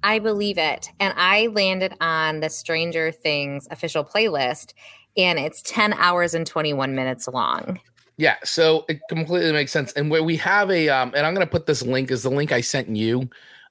[0.04, 0.90] I believe it.
[1.00, 4.74] And I landed on the Stranger Things official playlist,
[5.18, 7.80] and it's 10 hours and 21 minutes long.
[8.18, 9.94] Yeah, so it completely makes sense.
[9.94, 12.30] And where we have a, um, and I'm going to put this link is the
[12.30, 13.22] link I sent you.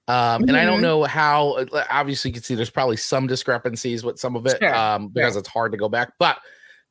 [0.09, 0.49] Um, mm-hmm.
[0.49, 0.83] And I don't mm-hmm.
[0.83, 4.57] know how, uh, obviously, you can see there's probably some discrepancies with some of it
[4.59, 4.75] sure.
[4.75, 5.41] um, because sure.
[5.41, 6.15] it's hard to go back.
[6.19, 6.39] But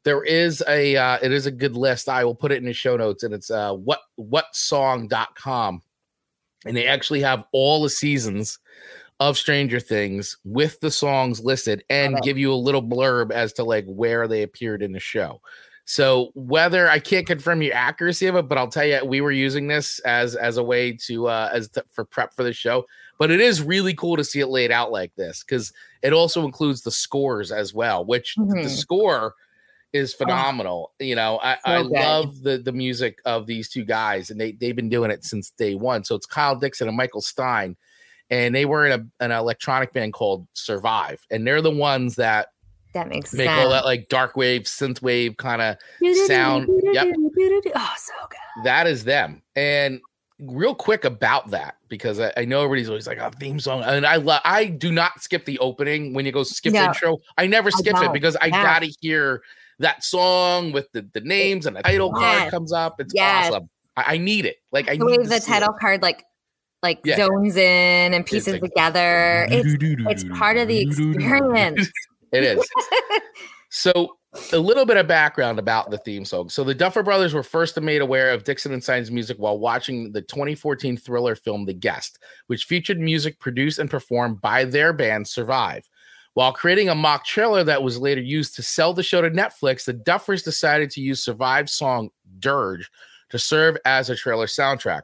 [0.04, 2.10] there is a, uh, it is a good list.
[2.10, 5.82] I will put it in the show notes, and it's uh, what whatsong.com.
[6.65, 8.60] And they actually have all the seasons
[9.19, 13.63] of Stranger Things with the songs listed and give you a little blurb as to
[13.63, 15.41] like where they appeared in the show.
[15.86, 19.32] So whether I can't confirm your accuracy of it, but I'll tell you, we were
[19.32, 22.86] using this as as a way to uh as to, for prep for the show.
[23.17, 25.71] But it is really cool to see it laid out like this because
[26.03, 28.63] it also includes the scores as well, which mm-hmm.
[28.63, 29.34] the score
[29.93, 30.25] is oh.
[30.25, 30.91] phenomenal.
[30.99, 34.39] Oh, you know, I, so I love the the music of these two guys, and
[34.39, 36.03] they they've been doing it since day one.
[36.03, 37.77] So it's Kyle Dixon and Michael Stein,
[38.29, 42.49] and they were in a, an electronic band called Survive, and they're the ones that
[42.93, 43.63] that makes make sense.
[43.63, 45.77] all that like dark wave, synth wave kind of
[46.25, 46.67] sound.
[46.93, 47.15] Yep.
[47.75, 48.63] Oh, so good.
[48.63, 49.43] That is them.
[49.55, 50.01] And
[50.39, 53.83] real quick about that because I, I, know everybody's always like a oh, theme song,
[53.83, 54.41] and I love.
[54.45, 57.17] I do not skip the opening when you go skip no, intro.
[57.37, 58.63] I never skip I it because I yeah.
[58.63, 59.41] gotta hear
[59.79, 62.39] that song with the, the names and the title yes.
[62.39, 62.99] card comes up.
[62.99, 63.51] It's yes.
[63.51, 63.69] awesome.
[63.95, 64.57] I, I, need it.
[64.71, 65.79] Like I the way the title it.
[65.79, 66.23] card like
[66.83, 67.17] like yeah.
[67.17, 69.47] zones in and pieces like, together.
[69.49, 71.89] It's it's part of the experience.
[72.33, 72.69] It is.
[73.69, 74.17] so
[74.51, 76.49] a little bit of background about the theme song.
[76.49, 80.11] So the Duffer Brothers were first made aware of Dixon and Stein's music while watching
[80.11, 85.27] the 2014 thriller film The Guest, which featured music produced and performed by their band
[85.27, 85.87] Survive.
[86.33, 89.85] While creating a mock trailer that was later used to sell the show to Netflix,
[89.85, 92.09] the Duffers decided to use Survive's song
[92.39, 92.91] Dirge
[93.29, 95.01] to serve as a trailer soundtrack.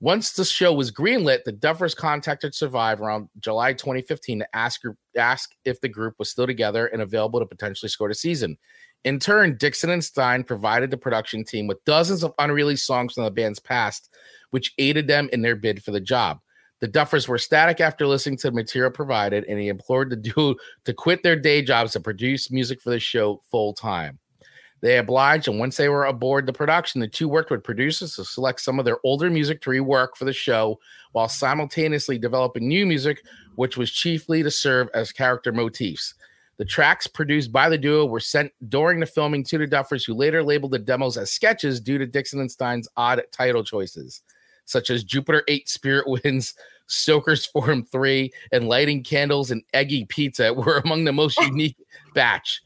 [0.00, 4.82] Once the show was greenlit, the Duffers contacted Survivor around July 2015 to ask,
[5.16, 8.56] ask if the group was still together and available to potentially score a season.
[9.04, 13.24] In turn, Dixon and Stein provided the production team with dozens of unreleased songs from
[13.24, 14.10] the band's past,
[14.50, 16.40] which aided them in their bid for the job.
[16.80, 20.54] The Duffers were ecstatic after listening to the material provided, and he implored the duo
[20.84, 24.18] to quit their day jobs to produce music for the show full time.
[24.84, 28.24] They obliged, and once they were aboard the production, the two worked with producers to
[28.26, 30.78] select some of their older music to rework for the show
[31.12, 36.12] while simultaneously developing new music, which was chiefly to serve as character motifs.
[36.58, 40.12] The tracks produced by the duo were sent during the filming to the Duffers, who
[40.12, 44.20] later labeled the demos as sketches due to Dixon and Stein's odd title choices,
[44.66, 46.52] such as Jupiter 8 Spirit Winds,
[46.88, 51.78] Stoker's Forum 3, and Lighting Candles and Eggy Pizza were among the most unique
[52.12, 52.60] batch.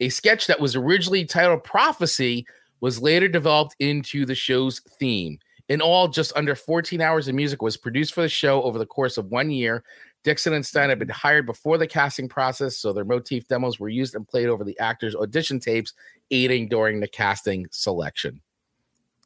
[0.00, 2.46] A sketch that was originally titled Prophecy
[2.80, 5.38] was later developed into the show's theme.
[5.68, 8.86] In all, just under 14 hours of music was produced for the show over the
[8.86, 9.84] course of one year.
[10.24, 13.88] Dixon and Stein had been hired before the casting process, so their motif demos were
[13.88, 15.92] used and played over the actors' audition tapes,
[16.30, 18.40] aiding during the casting selection.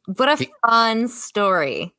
[0.06, 1.94] What a fun story.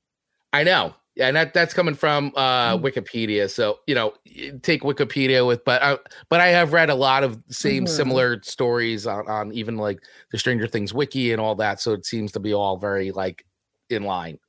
[0.54, 0.96] I know.
[1.16, 2.86] Yeah, and that, that's coming from uh, mm-hmm.
[2.86, 3.50] Wikipedia.
[3.50, 4.14] So you know,
[4.62, 5.98] take Wikipedia with, but I,
[6.30, 7.96] but I have read a lot of same mm-hmm.
[7.96, 11.80] similar stories on, on even like the Stranger Things wiki and all that.
[11.80, 13.46] So it seems to be all very like
[13.90, 14.40] in line.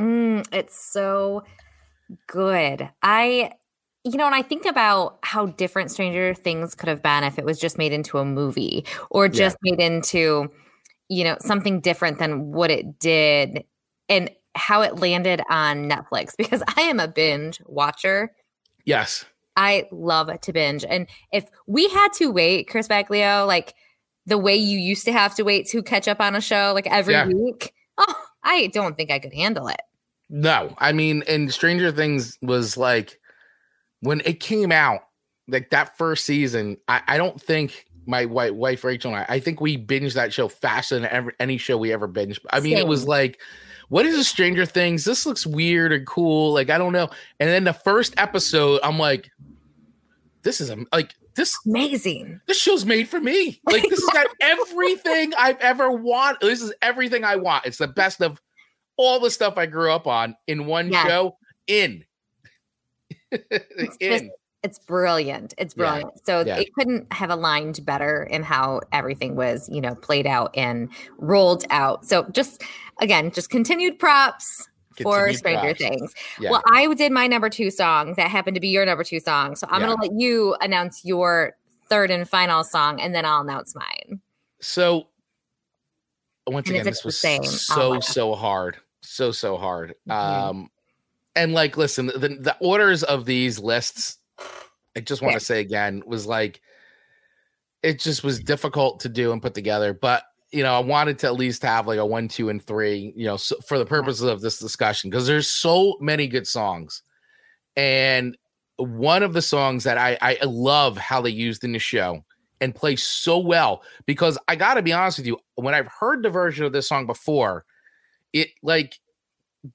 [0.00, 1.44] mm, it's so
[2.26, 2.88] good.
[3.02, 3.52] I,
[4.02, 7.44] you know, and I think about how different Stranger Things could have been if it
[7.44, 9.76] was just made into a movie or just yeah.
[9.76, 10.50] made into,
[11.08, 13.64] you know, something different than what it did.
[14.08, 18.32] And how it landed on Netflix because I am a binge watcher.
[18.84, 19.24] Yes.
[19.56, 20.84] I love to binge.
[20.84, 23.74] And if we had to wait, Chris Baglio, like
[24.26, 26.86] the way you used to have to wait to catch up on a show like
[26.86, 27.26] every yeah.
[27.26, 29.80] week, oh, I don't think I could handle it.
[30.28, 33.18] No, I mean, and Stranger Things was like
[34.00, 35.00] when it came out,
[35.48, 39.40] like that first season, I, I don't think my wife, wife Rachel and I, I
[39.40, 42.38] think we binged that show faster than ever, any show we ever binged.
[42.50, 42.86] I mean, Same.
[42.86, 43.40] it was like
[43.90, 45.04] what is a Stranger Things?
[45.04, 46.54] This looks weird and cool.
[46.54, 47.10] Like, I don't know.
[47.40, 49.30] And then the first episode, I'm like,
[50.42, 52.40] this is like this amazing.
[52.46, 53.60] This show's made for me.
[53.66, 56.40] Like, this has got everything I've ever want.
[56.40, 57.66] This is everything I want.
[57.66, 58.40] It's the best of
[58.96, 61.06] all the stuff I grew up on in one yeah.
[61.06, 61.36] show.
[61.66, 62.04] In.
[64.00, 64.30] in
[64.62, 65.54] it's brilliant.
[65.56, 66.12] It's brilliant.
[66.16, 66.22] Yeah.
[66.24, 66.58] So yeah.
[66.58, 71.64] it couldn't have aligned better in how everything was, you know, played out and rolled
[71.70, 72.04] out.
[72.04, 72.62] So just
[73.00, 74.68] again, just continued props
[75.02, 75.78] for Stranger props.
[75.78, 76.14] Things.
[76.38, 76.50] Yeah.
[76.50, 79.56] Well, I did my number two song that happened to be your number two song.
[79.56, 81.56] So I'm gonna let you announce your
[81.88, 84.20] third and final song, and then I'll announce mine.
[84.60, 85.08] So
[86.46, 89.94] once And again, this was same, so I'll- so hard, so so hard.
[90.08, 90.12] Mhm.
[90.12, 90.70] Um,
[91.36, 94.18] and like, listen, the the orders of these lists,
[94.96, 95.38] I just want Yeah.
[95.38, 96.60] to say again, was like,
[97.82, 99.94] it just was difficult to do and put together.
[99.94, 103.12] But you know, I wanted to at least have like a one, two, and three.
[103.16, 103.96] You know, so, for the uh-huh.
[103.96, 107.02] purposes of this discussion, because there's so many good songs,
[107.76, 108.36] and
[108.76, 112.24] one of the songs that I I love how they used in the show
[112.60, 116.22] and play so well because I got to be honest with you, when I've heard
[116.22, 117.64] the version of this song before,
[118.32, 118.98] it like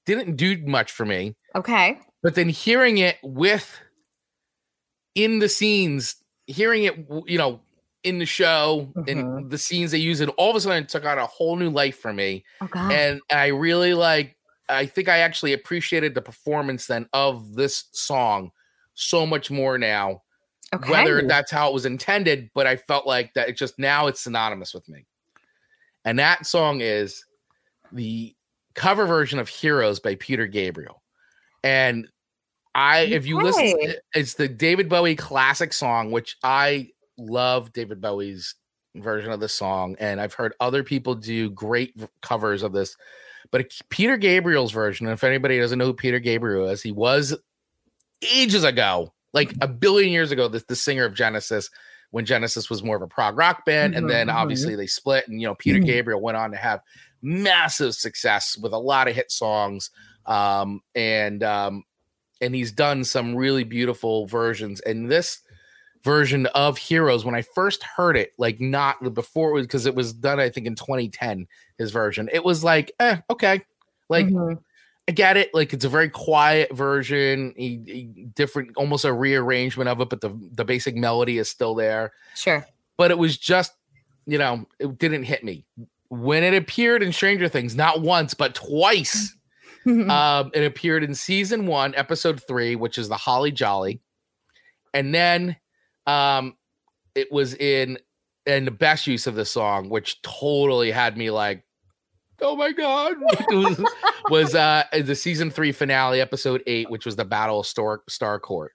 [0.06, 1.36] didn't do much for me.
[1.56, 2.00] Okay.
[2.22, 3.80] But then hearing it with
[5.14, 6.16] in the scenes,
[6.48, 6.96] hearing it,
[7.28, 7.62] you know,
[8.06, 9.50] in the show and Mhm.
[9.50, 11.70] the scenes they use, it all of a sudden it took on a whole new
[11.70, 12.46] life for me.
[12.62, 12.90] Oh.
[12.92, 14.38] And I really like,
[14.70, 18.52] I think I actually appreciated the performance then of this song
[18.94, 20.22] so much more now
[20.74, 20.90] okay.
[20.90, 24.22] whether that's how it was intended, but I felt like that it just now it's
[24.22, 25.06] synonymous with me.
[26.06, 27.26] And that song is
[27.92, 28.36] the
[28.76, 31.02] cover version of Heroes by Peter Gabriel.
[31.64, 32.08] And
[32.76, 33.96] I, if you listen, Okay.
[34.14, 38.56] it's the David Bowie classic song, which I love David Bowie's
[38.96, 39.96] version of the song.
[40.00, 42.96] And I've heard other people do great covers of this.
[43.52, 47.36] But Peter Gabriel's version, and if anybody doesn't know who Peter Gabriel is, he was
[48.34, 51.70] ages ago, like a billion years ago, the, the singer of Genesis,
[52.12, 53.94] when Genesis was more of a prog rock band.
[53.94, 54.34] And Mhm, then mhm.
[54.36, 55.86] obviously they split, and you know, Peter Mhm.
[55.86, 56.80] Gabriel went on to have
[57.22, 59.90] massive success with a lot of hit songs.
[60.26, 61.84] Um, and um,
[62.42, 64.80] and he's done some really beautiful versions.
[64.82, 65.40] And this
[66.06, 69.96] version of Heroes, when I first heard it, like not before it was because it
[69.96, 73.62] was done, I think in 2010, his version, it was like, eh, okay.
[74.08, 74.60] Like Mhm.
[75.10, 75.54] I get it.
[75.54, 80.22] Like it's a very quiet version, he, he- different, almost a rearrangement of it, but
[80.22, 82.14] the the basic melody is still there.
[82.36, 82.66] Sure.
[82.98, 83.74] But it was just,
[84.26, 85.66] you know, it didn't hit me
[86.10, 89.36] when it appeared in Stranger Things, not once but twice.
[89.88, 94.02] Um, it appeared in season one, episode three, which is the Holly Jolly,
[94.96, 95.58] and then
[96.08, 96.56] um,
[97.16, 97.98] it was in
[98.46, 101.64] and the best use of the song, which totally had me like,
[102.42, 103.16] oh my god,
[103.50, 103.84] was,
[104.30, 108.70] was uh the season three finale, episode eight, which was the Battle of Starcourt,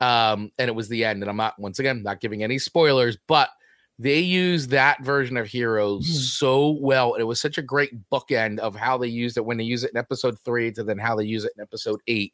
[0.00, 1.22] um, and it was the end.
[1.22, 3.50] And I'm not once again not giving any spoilers, but
[3.98, 6.14] they used that version of Heroes Mhm.
[6.14, 7.14] so well.
[7.14, 9.90] It was such a great bookend of how they used it when they use it
[9.92, 12.32] in episode three to then how they use it in episode eight.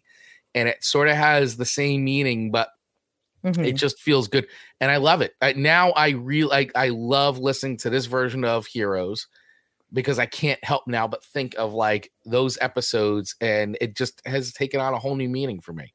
[0.54, 2.68] And it sort of has the same meaning, but
[3.44, 3.74] it Mhm.
[3.76, 4.46] just feels good.
[4.80, 5.34] And I love it.
[5.40, 9.28] I, now I really like, I love listening to this version of Heroes
[9.92, 14.52] because I can't help now but think of like those episodes and it just has
[14.52, 15.92] taken on a whole new meaning for me.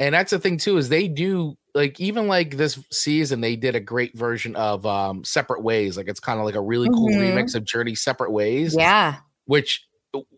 [0.00, 3.76] And that's the thing too is they do like even like this season they did
[3.76, 7.10] a great version of um separate ways like it's kind of like a really cool
[7.10, 7.32] Mhm.
[7.34, 9.16] remix of Journey separate ways Yeah.
[9.44, 9.86] which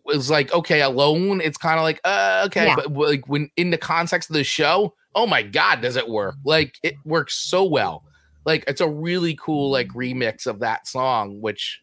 [0.05, 2.75] was like okay alone it's kind of like uh okay Yeah.
[2.75, 6.35] but like when in the context of the show oh my god does it work
[6.45, 8.03] like it works so well
[8.45, 11.81] like it's a really cool like remix of that song which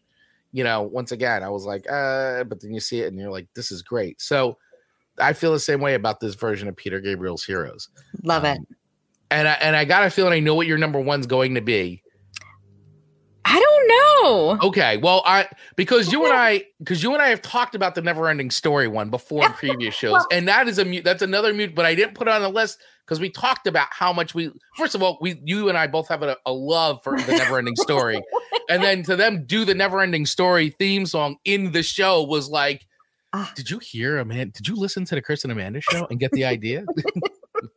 [0.53, 3.29] you know once again i was like uh but then you see it and you're
[3.29, 4.57] like this is great so
[5.19, 7.89] i feel the same way about this version of peter gabriel's heroes
[8.23, 8.57] Love it.
[8.57, 8.67] Um,
[9.31, 11.61] and I, and i got a feeling i know what your number one's going to
[11.61, 12.01] be
[13.47, 14.67] I don't know.
[14.69, 18.01] Okay, well, I because you and I because you and I have talked about the
[18.01, 21.03] never ending story one before in previous shows, and that is a mute.
[21.03, 23.87] That's another mute, but I didn't put it on the list because we talked about
[23.91, 24.51] how much we.
[24.77, 27.57] First of all, we you and I both have a, a love for the never
[27.57, 28.21] ending story,
[28.69, 32.49] and then to them do the never ending story theme song in the show was
[32.49, 32.85] like.
[33.37, 33.51] Ah.
[33.53, 34.53] Did you hear, Amanda?
[34.53, 36.85] Did you listen to the Chris and Amanda show and get the idea?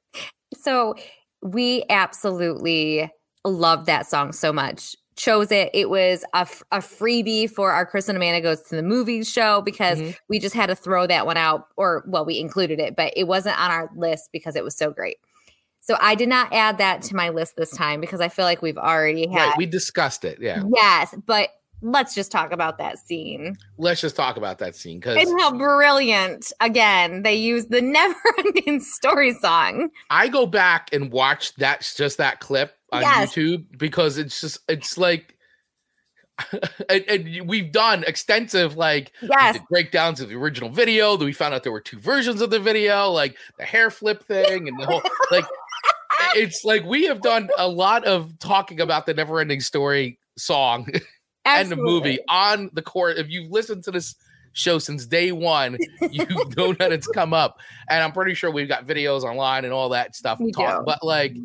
[0.55, 0.95] So
[1.43, 3.11] we absolutely
[3.45, 4.97] loved that song so much.
[5.19, 5.71] Chose it.
[5.75, 9.29] It was a, f- a freebie for our Chris and Amanda Goes to the Movies
[9.29, 10.17] show because Mhm.
[10.29, 13.25] we just had to throw that one out, or well, we included it, but it
[13.25, 15.17] wasn't on our list because it was so great.
[15.81, 18.63] So I did not add that to my list this time because I feel like
[18.63, 19.49] we've already had.
[19.49, 20.39] right, we discussed it.
[20.41, 21.51] Yeah, Yes, but
[21.81, 25.57] let's just talk about that scene let's just talk about that scene because and how
[25.57, 29.89] brilliant again they use the never ending story song.
[30.11, 33.35] I go back and watch that just that clip on Yes.
[33.35, 35.35] YouTube because it's just it's like
[36.89, 39.59] and, and we've done extensive like Yes.
[39.71, 41.17] breakdowns of the original video.
[41.17, 44.23] That we found out there were two versions of the video, like the hair flip
[44.25, 45.45] thing and the whole like
[46.37, 50.87] it's like we have done a lot of talking about the never ending story song
[51.45, 53.19] and the movie on the court.
[53.19, 54.15] If you've listened to this
[54.53, 55.77] show since day one,
[56.11, 56.25] you
[56.57, 57.59] know that it's come up.
[57.91, 60.41] And I'm pretty sure we've got videos online and all that stuff.
[60.55, 61.37] Talk- But like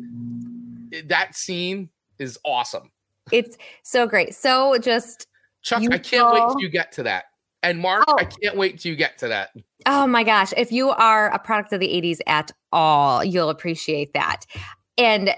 [1.06, 2.90] that scene is awesome.
[3.32, 4.34] It's so great.
[4.34, 5.26] So just
[5.62, 7.24] Chuck, I can't wait till you get to that.
[7.62, 8.16] And Mark, oh.
[8.18, 9.50] I can't wait till you get to that.
[9.86, 10.52] Oh my gosh.
[10.56, 14.44] If you are a product of the 80s at all, you'll appreciate that.
[14.98, 15.34] And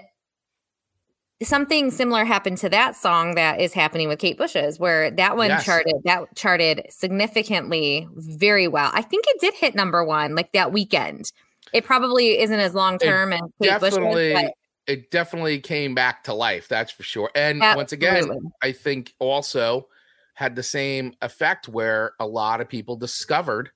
[1.43, 5.51] something similar happened to that song that is happening with Kate Bush's, where that one
[5.51, 5.65] yes.
[5.65, 8.91] charted that charted significantly very well.
[8.93, 11.31] I think it did hit number one like that weekend.
[11.73, 14.51] It probably isn't as long term as Kate Bush's,
[14.87, 16.69] it definitely came back to life.
[16.69, 17.31] That's for sure.
[17.35, 17.77] And Absolutely.
[17.77, 19.89] once again, I think also
[20.35, 23.71] had the same effect where a lot of people discovered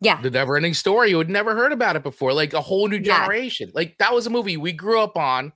[0.00, 2.88] yeah the never ending story you had never heard about it before like a whole
[2.88, 3.72] new generation yeah.
[3.74, 5.52] like that was a movie we grew up on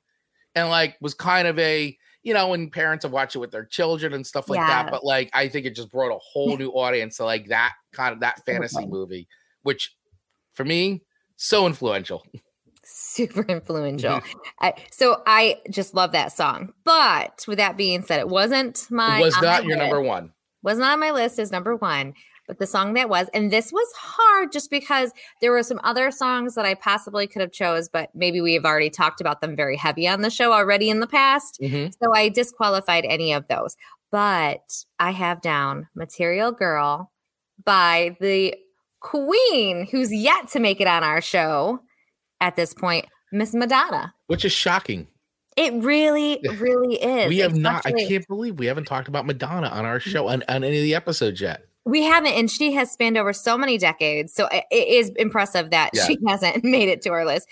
[0.55, 3.67] and like was kind of a you know when parents have watched it with their
[3.67, 4.83] children and stuff like yeah.
[4.85, 7.75] that but like i think it just brought a whole new audience to like that
[7.93, 9.29] kind of that fantasy movie
[9.63, 9.95] which
[10.53, 11.03] for me
[11.37, 12.25] so influential
[13.19, 14.39] super influential mm-hmm.
[14.61, 19.19] I, so i just love that song but with that being said it wasn't my
[19.19, 19.91] it was not your list.
[19.91, 22.14] number one was not on my list as number one
[22.47, 25.11] but the song that was and this was hard just because
[25.41, 28.64] there were some other songs that i possibly could have chose but maybe we have
[28.64, 31.91] already talked about them very heavy on the show already in the past mm-hmm.
[32.01, 33.77] so i disqualified any of those
[34.12, 37.11] but i have down material girl
[37.64, 38.55] by the
[39.01, 41.81] queen who's yet to make it on our show
[42.41, 45.07] at this point miss madonna which is shocking
[45.59, 47.28] it really, really is.
[47.28, 47.84] We have not.
[47.84, 50.84] I can't believe we haven't talked about Madonna on our show on, on any of
[50.84, 51.66] the episodes yet.
[51.84, 54.32] We haven't, and she has spanned over so many decades.
[54.32, 56.07] So it is impressive that yeah.
[56.07, 57.49] she hasn't made it to our list.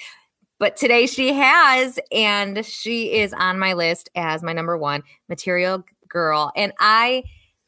[0.60, 5.84] But today she has, and she is on my list as my number one material
[6.08, 6.52] girl.
[6.54, 7.24] And I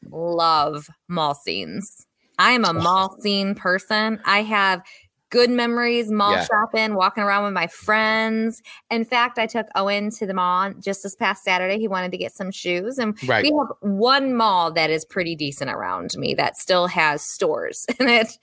[0.09, 2.07] love mall scenes.
[2.37, 4.21] I am a mall scene person.
[4.23, 4.83] I have
[5.29, 6.45] good memories mall yeah.
[6.45, 8.61] shopping, walking around with my friends.
[8.89, 11.79] In fact, I took Owen to the mall just this past Saturday.
[11.79, 12.97] He wanted to get some shoes.
[12.97, 13.43] And right.
[13.43, 17.85] we have one mall that is pretty decent around me that still has stores.
[17.99, 18.37] And it,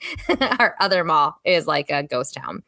[0.59, 2.61] our other mall is like a ghost town.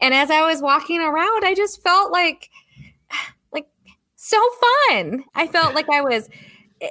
[0.00, 2.50] And as I was walking around, I just felt like
[3.52, 3.68] like
[4.16, 4.40] so
[4.88, 5.24] fun.
[5.36, 6.28] I felt like I was
[6.80, 6.90] eh,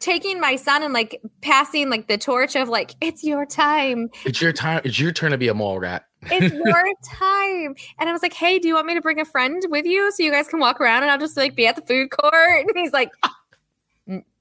[0.00, 4.08] taking my son and like passing like the torch of like it's your time.
[4.24, 4.80] It's your time.
[4.84, 7.74] It's your turn to be a mall rat it's your time.
[7.98, 10.10] And I was like, hey, do you want me to bring a friend with you
[10.12, 12.66] so you guys can walk around and I'll just like be at the food court?
[12.66, 13.10] And he's like,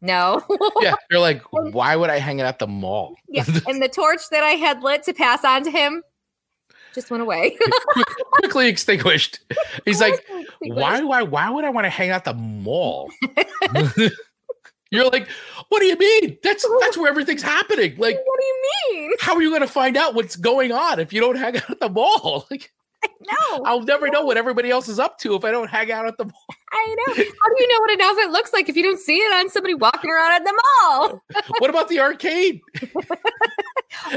[0.01, 0.43] no.
[0.81, 0.95] yeah.
[1.11, 3.15] You're like, why would I hang it at the mall?
[3.27, 3.43] yeah.
[3.67, 6.03] And the torch that I had lit to pass on to him
[6.93, 7.57] just went away.
[8.33, 9.39] quickly extinguished.
[9.85, 10.25] He's like,
[10.61, 13.11] why do I why would I want to hang out the mall?
[14.91, 15.27] You're like,
[15.69, 16.37] what do you mean?
[16.43, 17.95] That's that's where everything's happening.
[17.97, 19.11] Like, what do you mean?
[19.19, 21.69] How are you going to find out what's going on if you don't hang out
[21.69, 22.47] at the mall?
[22.57, 22.71] Like,
[23.03, 23.63] I know.
[23.65, 26.17] I'll never know what everybody else is up to if I don't hang out at
[26.17, 26.45] the mall.
[26.71, 27.13] I know.
[27.13, 29.49] How do you know what an outfit looks like if you don't see it on
[29.49, 31.23] somebody walking around at the mall?
[31.59, 32.89] what about the arcade and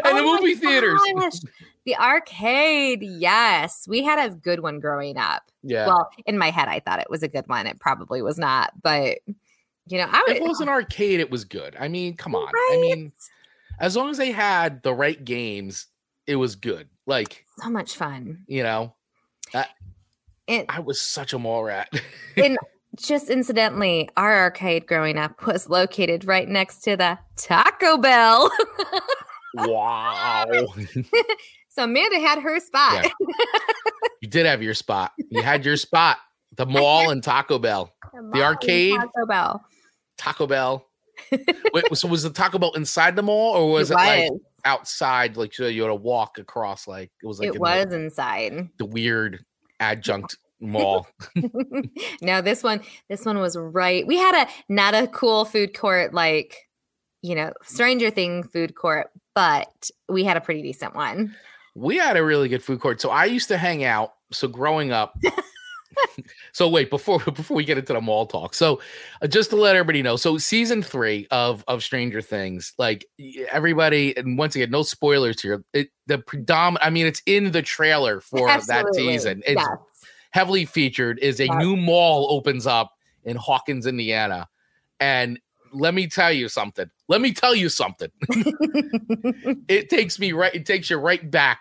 [0.04, 1.00] oh the movie theaters?
[1.84, 3.86] The arcade, yes.
[3.88, 5.42] We had a good one growing up.
[5.62, 5.86] Yeah.
[5.86, 7.66] Well, in my head, I thought it was a good one.
[7.66, 9.18] It probably was not, but
[9.90, 11.20] you know, I it was an uh arcade.
[11.20, 11.76] It was good.
[11.78, 12.46] I mean, come on.
[12.46, 12.70] Right?
[12.72, 13.12] I mean,
[13.78, 15.86] as long as they had the right games,
[16.26, 16.88] it was good.
[17.06, 18.44] Like so much fun.
[18.46, 18.94] You know,
[19.54, 19.66] I,
[20.46, 21.88] it, I was such a mall rat.
[22.36, 22.56] and
[22.96, 28.50] just incidentally, our arcade growing up was located right next to the Taco Bell.
[29.54, 30.46] wow.
[31.68, 33.04] so Amanda had her spot.
[33.04, 33.10] Yeah.
[34.20, 35.12] You did have your spot.
[35.30, 36.18] You had your spot.
[36.56, 37.92] The mall and Taco Bell.
[38.12, 38.96] The, the arcade.
[38.96, 39.64] Taco Bell.
[40.20, 40.86] Taco Bell.
[41.72, 44.30] Wait, so was the Taco Bell inside the mall or was it, it like
[44.64, 45.36] outside?
[45.36, 48.68] Like so you had to walk across like it was like it was the, inside.
[48.78, 49.44] The weird
[49.80, 51.08] adjunct mall.
[52.22, 54.06] no, this one, this one was right.
[54.06, 56.68] We had a not a cool food court like
[57.22, 61.34] you know, Stranger Thing food court, but we had a pretty decent one.
[61.74, 63.00] We had a really good food court.
[63.00, 64.14] So I used to hang out.
[64.32, 65.18] So growing up,
[66.52, 68.54] so wait before before we get into the mall talk.
[68.54, 68.80] So
[69.22, 73.06] uh, just to let everybody know, so season three of of Stranger Things, like
[73.50, 75.64] everybody, and once again, no spoilers here.
[75.72, 78.92] It, the predominant, I mean, it's in the trailer for Absolutely.
[78.92, 79.42] that season.
[79.46, 79.78] It's yes.
[80.30, 81.18] heavily featured.
[81.20, 81.56] Is a yes.
[81.58, 82.92] new mall opens up
[83.24, 84.48] in Hawkins, Indiana,
[84.98, 85.38] and
[85.72, 86.90] let me tell you something.
[87.08, 88.10] Let me tell you something.
[89.68, 90.54] it takes me right.
[90.54, 91.60] It takes you right back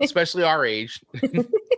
[0.00, 1.00] especially our age.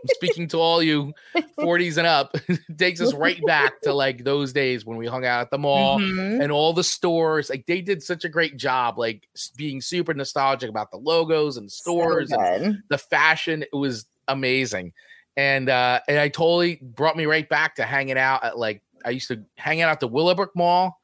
[0.06, 1.12] Speaking to all you
[1.58, 2.34] 40s and up,
[2.78, 5.98] takes us right back to like those days when we hung out at the mall
[5.98, 6.40] mm-hmm.
[6.40, 7.50] and all the stores.
[7.50, 11.70] Like they did such a great job, like being super nostalgic about the logos and
[11.70, 13.62] stores so and the fashion.
[13.62, 14.92] It was amazing.
[15.36, 19.10] And uh and I totally brought me right back to hanging out at like I
[19.10, 21.00] used to hang out at the Willowbrook Mall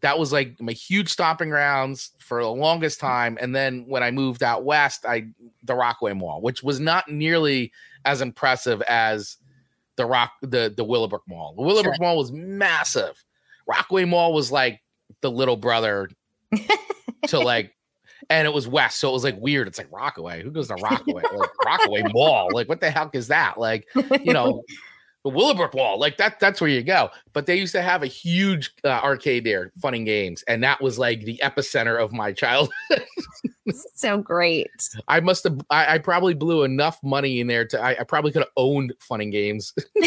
[0.00, 3.38] that was like my huge stomping grounds for the longest time.
[3.40, 5.28] And then when I moved out west, I
[5.62, 7.72] the Rockaway Mall, which was not nearly
[8.06, 9.36] as impressive as
[9.96, 11.54] the Rock the the Willowbrook Mall.
[11.56, 12.04] The Willowbrook Sure.
[12.04, 13.22] Mall was massive.
[13.66, 14.80] Rockaway Mall was like
[15.20, 16.08] the little brother
[17.28, 17.72] to like
[18.30, 19.68] and it was west, so it was like weird.
[19.68, 20.42] It's like Rockaway.
[20.42, 21.22] Who goes to Rockaway?
[21.34, 22.48] like Rockaway Mall.
[22.52, 23.58] Like what the heck is that?
[23.58, 24.62] Like, you know,
[25.26, 25.98] the Willowbrook Mall.
[25.98, 27.10] Like that that's where you go.
[27.32, 30.80] But they used to have a huge uh, arcade there, fun and games, and that
[30.80, 32.70] was like the epicenter of my childhood.
[33.96, 34.70] so great.
[35.08, 38.30] I must have I, I probably blew enough money in there to I, I probably
[38.30, 39.74] could have owned fun and games.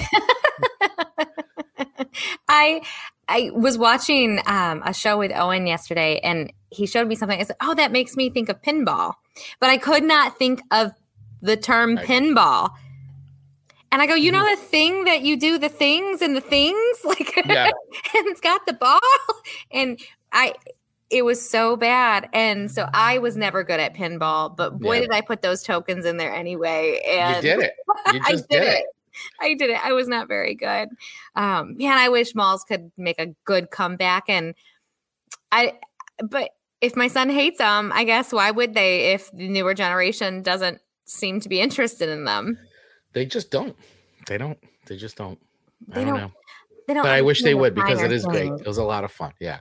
[2.48, 2.82] I
[3.28, 7.42] I was watching um, a show with Owen yesterday, and he showed me something.
[7.42, 9.16] I said, "Oh, that makes me think of pinball,"
[9.60, 10.94] but I could not think of
[11.42, 12.70] the term pinball.
[13.92, 16.98] And I go, you know the thing that you do the things and the things,
[17.04, 17.66] like, Yeah.
[18.16, 19.00] and it's got the ball,
[19.72, 20.00] and
[20.32, 20.54] I.
[21.12, 24.56] It was so bad, and so I was never good at pinball.
[24.56, 25.02] But boy, Yeah.
[25.02, 27.02] did I put those tokens in there anyway!
[27.04, 27.74] And you did it.
[28.14, 28.68] You I did, did it.
[28.76, 28.86] it.
[29.42, 29.84] I did it.
[29.84, 30.90] I was not very good.
[31.36, 34.26] Um, man, I wish malls could make a good comeback.
[34.28, 34.54] And
[35.52, 35.80] I,
[36.24, 40.44] but if my son hates them, I guess why would they if the newer generation
[40.44, 42.60] doesn't seem to be interested in them?
[43.14, 43.76] They just don't.
[44.28, 44.58] They don't.
[44.86, 45.40] They just don't.
[45.88, 46.32] They I don't, don't know.
[46.88, 47.04] They don't.
[47.04, 48.52] But I wish they would because it is great.
[48.52, 49.34] It was a lot of fun.
[49.40, 49.60] Yeah.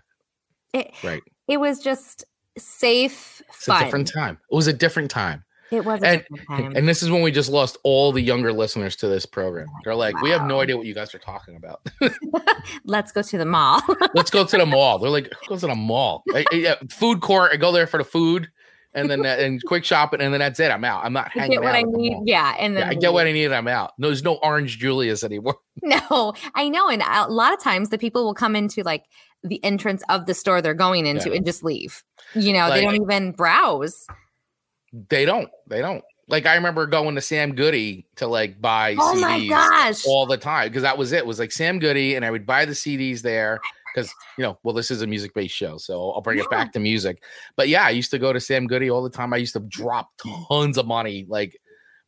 [0.74, 1.22] It, Right.
[1.46, 2.24] it was just
[2.58, 3.80] safe, It's fun.
[3.82, 4.38] a different time.
[4.50, 5.44] It was a different time.
[5.70, 6.72] it was a and- time.
[6.76, 9.68] And this is when we just lost all the younger listeners to this program.
[9.84, 11.80] They're like, we have no idea what you guys are talking about.
[12.84, 13.80] Let's go to the mall.
[14.14, 14.98] Let's go to the mall.
[14.98, 16.22] They're like, who goes to the mall?
[16.34, 17.50] I- I- yeah, food court.
[17.52, 18.50] I go there for the food
[18.94, 20.20] and then that, and quick shopping.
[20.20, 20.70] And then that's it.
[20.70, 21.04] I'm out.
[21.04, 22.16] I'm not hanging get what out I need.
[22.24, 23.52] Yeah, and then Yeah, I get what I need.
[23.52, 23.92] I'm out.
[23.98, 25.56] No, there's no orange Julius anymore.
[25.80, 26.88] No, I know.
[26.88, 29.04] And a lot of times the people will come into like
[29.44, 31.36] the entrance of the store they're going into Yeah.
[31.36, 32.02] and just leave.
[32.34, 34.04] You know, they don't even browse.
[35.08, 35.48] They don't.
[35.68, 36.02] They don't.
[36.26, 40.04] Like I remember going to Sam Goody to like buy Oh CDs my gosh.
[40.06, 41.18] all the time because that was it.
[41.18, 41.26] it.
[41.26, 43.60] Was like Sam Goody, and I would buy the CDs there
[43.98, 46.72] because you know, well, this is a music based show, so I'll bring it back
[46.72, 47.22] to music.
[47.56, 49.32] But yeah, I used to go to Sam Goody all the time.
[49.32, 50.10] I used to drop
[50.48, 51.58] tons of money like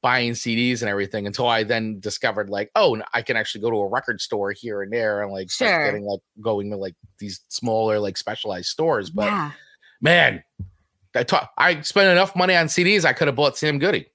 [0.03, 3.77] buying CDs and everything until I then discovered like, oh, I can actually go to
[3.77, 5.85] a record store here and there and like start Sure.
[5.85, 9.11] getting like going to like these smaller like specialized stores.
[9.11, 9.51] But yeah.
[10.01, 10.43] man,
[11.15, 13.05] I ta- I spent enough money on CDs.
[13.05, 14.07] I could have bought Sam Goody.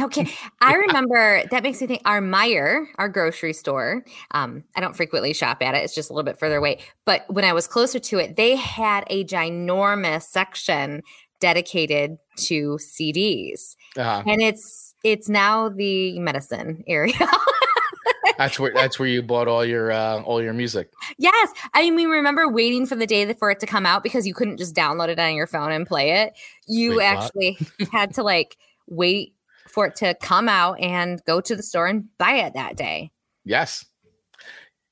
[0.00, 0.26] Okay.
[0.60, 4.04] I remember that makes me think our Meijer, our grocery store.
[4.32, 5.78] Um, I don't frequently shop at it.
[5.78, 6.78] It's just a little bit further away.
[7.04, 11.02] But when I was closer to it, they had a ginormous section
[11.40, 13.76] dedicated to CDs.
[13.96, 17.14] Uh, And it's it's now the medicine area.
[18.38, 20.90] that's where that's where you bought all your uh, all your music.
[21.18, 21.52] Yes.
[21.74, 24.34] I mean, we remember waiting for the day for it to come out because you
[24.34, 26.34] couldn't just download it on your phone and play it.
[26.66, 27.58] You Wait, actually
[27.92, 29.33] had to like wait
[29.68, 33.10] for it to come out and go to the store and buy it that day.
[33.44, 33.84] Yes,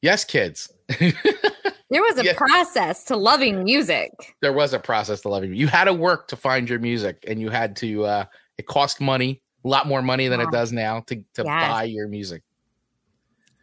[0.00, 0.70] yes, kids.
[1.90, 2.32] There was a Yeah.
[2.38, 4.12] process to loving music.
[4.40, 5.66] there was a process to loving you.
[5.68, 8.06] Had to work to find your music, and you had to.
[8.06, 8.24] uh
[8.56, 10.46] It cost money, a lot more money than Yeah.
[10.46, 11.70] it does now to to Yes.
[11.70, 12.42] buy your music.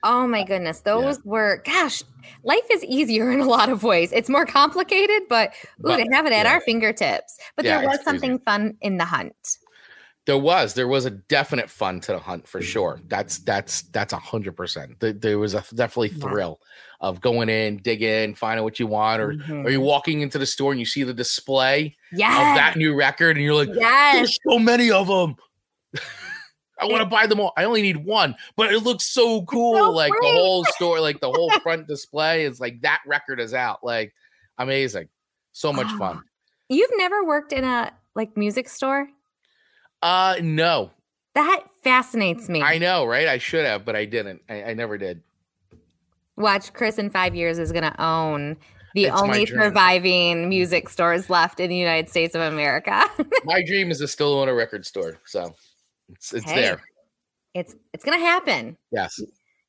[0.03, 0.81] Oh my goodness.
[0.81, 2.03] Those were, gosh,
[2.43, 4.11] life is easier in a lot of ways.
[4.13, 5.49] It's more complicated, but
[5.79, 6.53] ooh, But, to have it at yeah.
[6.53, 7.35] our fingertips.
[7.55, 9.57] But Yeah, there was something fun in the hunt.
[10.25, 12.99] There was there was a definite fun to the hunt for sure.
[13.07, 14.99] That's that's that's a hundred percent.
[14.99, 16.59] There- was a definitely thrill
[16.99, 19.65] of going in, digging, finding what you want, or Mhm.
[19.65, 22.31] are you walking into the store and you see the display yes.
[22.37, 24.15] of that new record, and you're like, yes.
[24.15, 25.35] There's so many of them.
[26.81, 27.51] I want to buy them all.
[27.57, 29.75] I only need one, but it looks so cool.
[29.77, 33.53] so like the whole store, like the whole front display is like that record is
[33.53, 33.79] out.
[33.83, 34.13] Like
[34.57, 35.09] amazing.
[35.53, 36.21] So much fun.
[36.69, 39.09] You've never worked in a like music store?
[40.01, 40.91] Uh no.
[41.35, 42.61] That fascinates me.
[42.61, 43.27] I know, right?
[43.27, 44.41] I should have, but I didn't.
[44.49, 45.21] I, I never did.
[46.37, 48.57] Watch Chris in five years is going to own
[48.95, 53.05] the It's only surviving music stores left in the United States of America.
[53.43, 55.19] My dream is to still own a record store.
[55.25, 55.53] So
[56.09, 56.61] it's it's Hey.
[56.61, 56.81] there.
[57.53, 58.77] it's it's going to happen.
[58.91, 59.19] Yes.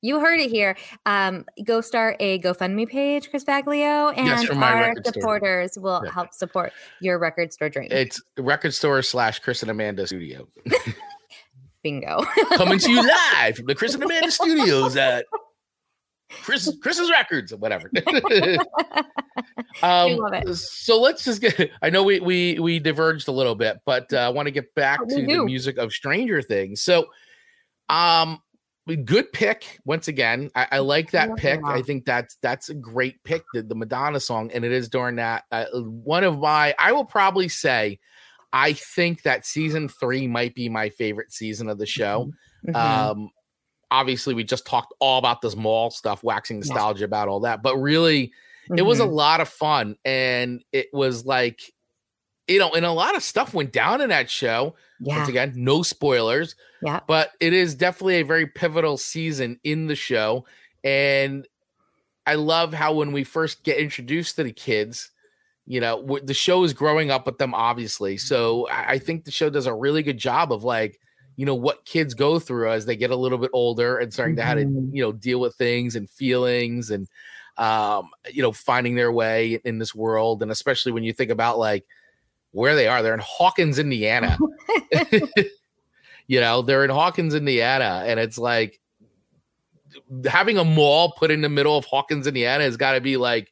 [0.02, 0.76] You heard it here.
[1.04, 5.12] Um, go start a GoFundMe page, Chris Baglio, and Yes, our record store.
[5.12, 6.10] supporters will Yeah.
[6.12, 7.88] help support your record store dream.
[7.90, 10.48] It's record store slash Chris and Amanda studio.
[11.82, 12.22] Bingo.
[12.54, 13.06] Coming to you
[13.42, 15.26] live from the Chris and Amanda studios at
[16.42, 17.90] Chris Chris's Records, whatever.
[19.82, 20.54] um, love it.
[20.56, 21.70] So let's just get.
[21.82, 24.74] I know we we we diverged a little bit, but uh, I want to get
[24.74, 26.82] back we to the music of Stranger Things.
[26.82, 27.06] So,
[27.88, 28.40] um,
[28.96, 30.50] good pick once again.
[30.54, 31.60] I, I like that pick.
[31.64, 33.42] I think that's that's a great pick.
[33.54, 35.44] The, the Madonna song, and it is during that.
[35.50, 37.98] Uh, one of my, I will probably say,
[38.52, 42.30] I think that season three might be my favorite season of the show.
[42.66, 42.74] Mhm.
[42.74, 43.30] Um,
[43.90, 46.68] obviously, we just talked all about this mall stuff, waxing Yeah.
[46.68, 48.32] nostalgia about all that, but really,
[48.76, 49.12] it was a Mhm.
[49.12, 51.60] lot of fun, and it was like,
[52.48, 54.74] you know, and a lot of stuff went down in that show.
[55.00, 59.86] Yeah, Once again, no spoilers yeah, but it is definitely a very pivotal season in
[59.86, 60.44] the show
[60.84, 61.46] and
[62.26, 65.10] i love how when we first get introduced to the kids
[65.66, 69.50] you know the show is growing up with them obviously so i think the show
[69.50, 70.98] does a really good job of like
[71.36, 74.36] you know what kids go through as they get a little bit older and starting
[74.36, 74.90] to how to Mhm.
[74.92, 77.08] you know deal with things and feelings and
[77.56, 81.58] um you know finding their way in this world and especially when you think about
[81.58, 81.86] like
[82.52, 84.38] where they are they're in hawkins indiana
[86.26, 88.80] you know they're in hawkins indiana and it's like
[90.26, 93.50] having a mall put in the middle of hawkins indiana has got to be like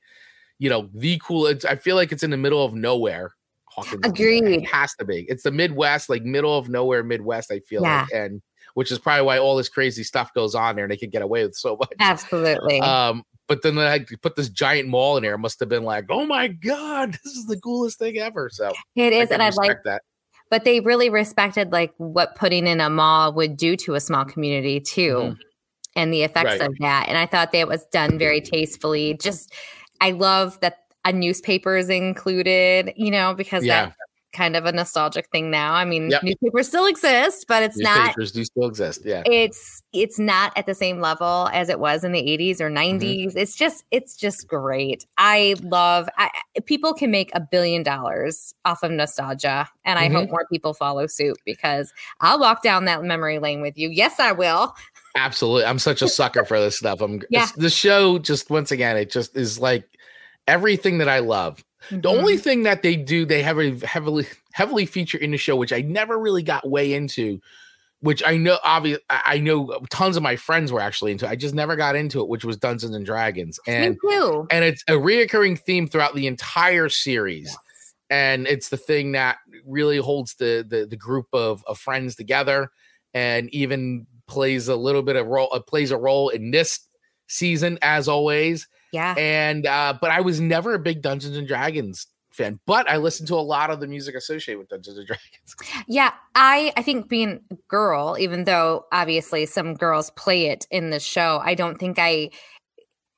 [0.58, 3.32] you know the coolest i feel like it's in the middle of nowhere
[3.66, 4.50] hawkins Indiana.
[4.50, 8.02] It has to be it's the midwest like middle of nowhere midwest i feel Yeah.
[8.02, 8.42] like and
[8.74, 11.22] which is probably why all this crazy stuff goes on there and they can get
[11.22, 12.80] away with so much absolutely.
[12.80, 16.04] um but then they put this giant mall in there it must have been like
[16.10, 19.82] oh my god this is the coolest thing ever so it is, and I like
[19.84, 20.02] that
[20.50, 24.24] but they really respected like what putting in a mall would do to a small
[24.24, 25.38] community too Mhm.
[25.96, 26.60] and the effects Right.
[26.62, 29.52] of that and i thought that was done very tastefully just
[30.00, 33.86] i love that a newspaper is included you know because Yeah.
[33.86, 33.96] that's
[34.32, 36.22] kind of a nostalgic thing now i mean Yep.
[36.22, 40.66] newspapers still exist but it's not newspapers do still exist yeah it's it's not at
[40.66, 43.04] the same level as it was in the 80s or Mm-hmm.
[43.30, 47.82] 90s it's just it's just great i love I, I- people can make a billion
[47.82, 50.16] dollars off of nostalgia and i Mm-hmm.
[50.16, 54.20] hope more people follow suit because i'll walk down that memory lane with you yes
[54.20, 54.74] i will
[55.16, 55.64] Absolutely.
[55.64, 57.00] I'm such a sucker for this stuff.
[57.00, 57.48] I'm Yeah.
[57.56, 59.84] the show just once again, it just is like
[60.46, 61.64] everything that I love.
[61.90, 62.18] The Mhm.
[62.18, 65.72] only thing that they do, they have a heavily heavily feature in the show, which
[65.72, 67.40] I never really got way into,
[68.00, 71.28] which I know obvious I know tons of my friends were actually into.
[71.28, 73.58] I just never got into it, which was Dungeons and Dragons.
[73.66, 77.56] And me too and it's a reoccurring theme throughout the entire series
[78.10, 82.70] and it's the thing that really holds the the, the group of, of friends together
[83.14, 86.80] and even plays a little bit of role uh, plays a role in this
[87.26, 92.06] season as always yeah and uh but i was never a big dungeons and dragons
[92.30, 95.84] fan but i listened to a lot of the music associated with dungeons and dragons
[95.88, 100.90] Yeah, I I think being a girl, even though obviously some girls play it in
[100.90, 102.30] the show, I don't think I.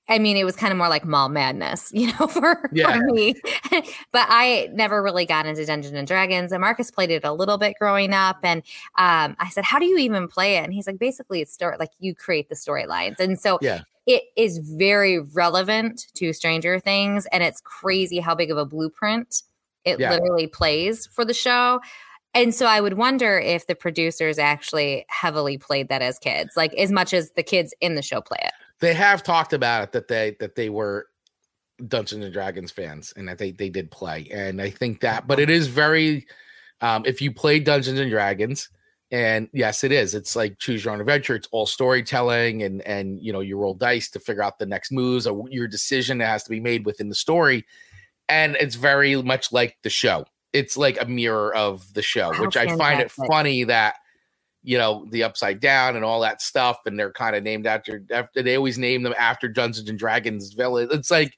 [0.09, 2.99] I mean, it was kind of more like mall madness, you know, for, Yeah.
[2.99, 3.35] for me.
[4.13, 6.51] but I never really got into Dungeons and Dragons.
[6.53, 8.63] And Marcus played it a little bit growing up, and
[8.99, 11.77] um, I said, "How do you even play it?" And he's like, "Basically, it's story
[11.79, 13.83] like you create the storylines." And so Yeah.
[14.07, 19.43] It is very relevant to Stranger Things, and it's crazy how big of a blueprint
[19.85, 20.11] it Yeah.
[20.11, 21.81] literally plays for the show.
[22.35, 26.73] And so I would wonder if the producers actually heavily played that as kids, like
[26.75, 28.53] as much as the kids in the show play it.
[28.81, 31.07] they have talked about it that they that they were
[31.89, 35.39] Dungeons and Dragons fans and that they they did play and I think that but
[35.41, 36.27] it is very
[36.83, 38.69] um if you play Dungeons and Dragons
[39.13, 43.21] and yes it is it's like choose your own adventure it's all storytelling and and
[43.21, 46.27] you know you roll dice to figure out the next moves or your decision that
[46.27, 47.67] has to be made within the story
[48.29, 52.45] and it's very much like the show it's like a mirror of the show How
[52.45, 53.97] which I find it funny that
[54.63, 58.05] you know the upside down and all that stuff and they're kind of named after
[58.11, 61.35] after they always name them after dungeons and dragons village it's like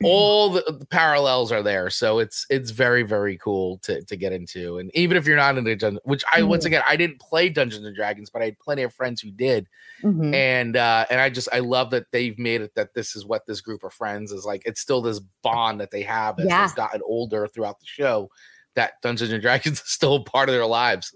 [0.04, 4.78] all the, parallels are there so it's it's very very cool to to get into
[4.78, 6.68] and even if you're not into dungeon which i once Mhm.
[6.68, 9.68] again i didn't play dungeons and dragons but i had plenty of friends who did
[10.02, 10.34] Mhm.
[10.34, 13.46] and uh and i just i love that they've made it that this is what
[13.46, 16.66] this group of friends is like it's still this bond that they have as Yeah.
[16.66, 18.30] they've gotten older throughout the show
[18.74, 21.14] that dungeons and dragons is still part of their lives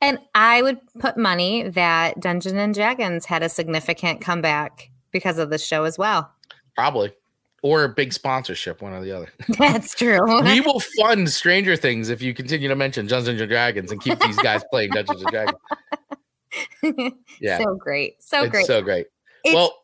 [0.00, 5.50] And I would put money that Dungeons and Dragons had a significant comeback because of
[5.50, 6.32] the show as well.
[6.74, 7.12] Probably.
[7.64, 9.32] Or a big sponsorship, one or the other.
[9.58, 10.42] That's true.
[10.44, 14.20] we will fund Stranger Things if you continue to mention Dungeons and Dragons and keep
[14.20, 15.58] these guys playing Dungeons and Dragons.
[17.40, 17.58] Yeah.
[17.58, 18.22] So great.
[18.22, 18.66] So it's great.
[18.66, 19.06] so great.
[19.44, 19.82] It's- well,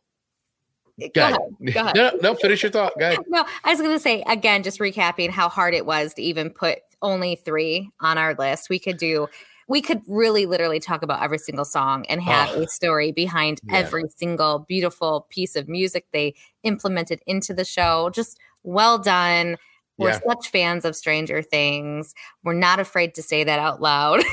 [1.15, 1.39] go ahead.
[1.73, 1.97] Go ahead.
[1.97, 2.93] No, no, finish your thought.
[2.99, 3.19] Go ahead.
[3.29, 6.51] No, I was going to say again, just recapping how hard it was to even
[6.51, 8.69] put only three on our list.
[8.69, 9.27] We could do,
[9.71, 12.63] we could really literally talk about every single song and have Oh.
[12.63, 13.79] a story behind Yeah.
[13.79, 18.11] every single beautiful piece of music they implemented into the show.
[18.11, 19.57] Just well done.
[19.97, 20.21] We're Yeah.
[20.27, 22.15] such fans of Stranger Things.
[22.43, 24.25] We're not afraid to say that out loud.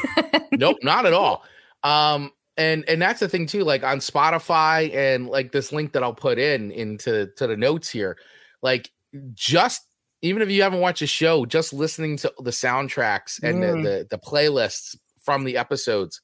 [0.53, 1.43] Nope, not at all.
[1.83, 3.63] Um, and and that's the thing too.
[3.63, 7.89] Like on Spotify and like this link that I'll put in into to the notes
[7.89, 8.17] here,
[8.63, 8.89] like
[9.35, 9.83] just
[10.23, 13.83] even if you haven't watched the show, just listening to the soundtracks and mm.
[13.83, 14.95] the, the the playlists
[15.27, 16.21] from the episodes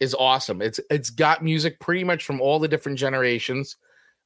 [0.00, 0.62] is awesome.
[0.62, 3.76] It's it's got music pretty much from all the different generations,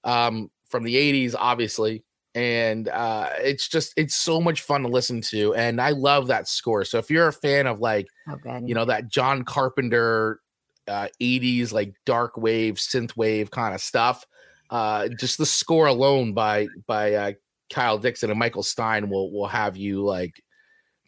[0.04, 2.04] um, from the '80s, obviously,
[2.36, 6.46] and uh, it's just it's so much fun to listen to, and I love that
[6.46, 6.84] score.
[6.84, 10.40] So if you're a fan of like, oh, you know, that John Carpenter
[10.86, 14.24] uh, 80s like dark wave, synth wave kind of stuff,
[14.70, 17.32] uh, just the score alone by by uh,
[17.72, 20.40] Kyle Dixon and Michael Stein will will have you like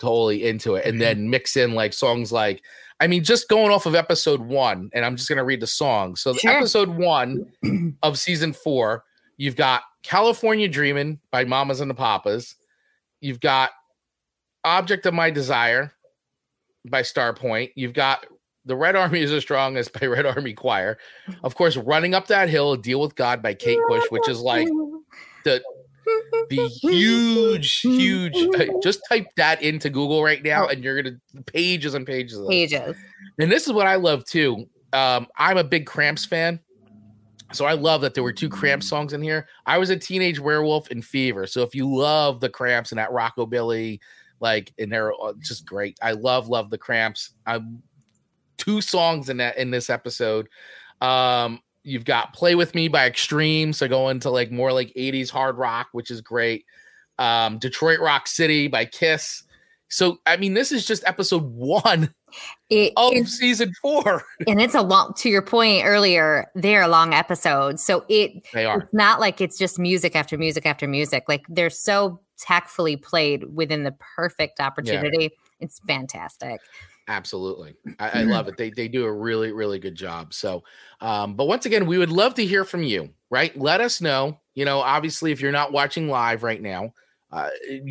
[0.02, 1.00] totally into it, and mm-hmm.
[1.00, 2.62] then mix in like songs like
[3.00, 6.14] I mean, just going off of episode one, and I'm just gonna read the song.
[6.14, 6.52] So, sure.
[6.52, 7.46] episode one
[8.02, 9.04] of season four,
[9.36, 12.54] you've got California Dreaming by Mamas and the Papas.
[13.20, 13.70] You've got
[14.64, 15.92] Object of My Desire
[16.88, 17.72] by Starpoint.
[17.74, 18.24] You've got
[18.66, 20.98] The Red Army is as strong as by Red Army Choir.
[21.42, 24.68] Of course, Running Up That Hill, Deal with God by Kate Bush, which is like
[25.44, 25.60] the
[26.48, 28.36] the huge, huge.
[28.82, 32.38] Just type that into Google right now, and you're gonna pages and pages.
[32.38, 32.96] Of pages.
[33.38, 34.66] And this is what I love too.
[34.92, 36.60] Um, I'm a big Cramps fan,
[37.52, 39.48] so I love that there were two Cramps songs in here.
[39.66, 43.10] I was a teenage werewolf in Fever, so if you love the Cramps and that
[43.10, 44.00] rockabilly,
[44.40, 45.98] like, and they're uh, just great.
[46.02, 47.30] I love, love the Cramps.
[47.46, 47.82] I'm
[48.58, 50.48] two songs in that in this episode.
[51.00, 53.72] Um, You've got Play With Me by Extreme.
[53.72, 56.64] So going to like more like 80s hard rock, which is great.
[57.18, 59.44] Um, Detroit Rock City by Kiss.
[59.88, 62.14] So I mean, this is just episode one
[62.70, 64.24] it, of season four.
[64.46, 67.84] and it's a long to your point earlier, they're long episodes.
[67.84, 71.24] So it they are it's not like it's just music after music after music.
[71.28, 75.24] Like they're so tactfully played within the perfect opportunity.
[75.24, 75.28] Yeah.
[75.60, 76.60] It's fantastic.
[77.08, 77.74] Absolutely.
[77.98, 78.56] I, I, love it.
[78.56, 80.32] They they do a really, really good job.
[80.32, 80.62] So
[81.00, 83.56] um, but once again, we would love to hear from you, right?
[83.58, 84.38] Let us know.
[84.54, 86.92] You know, obviously, if you're not watching live right now,
[87.32, 87.48] uh,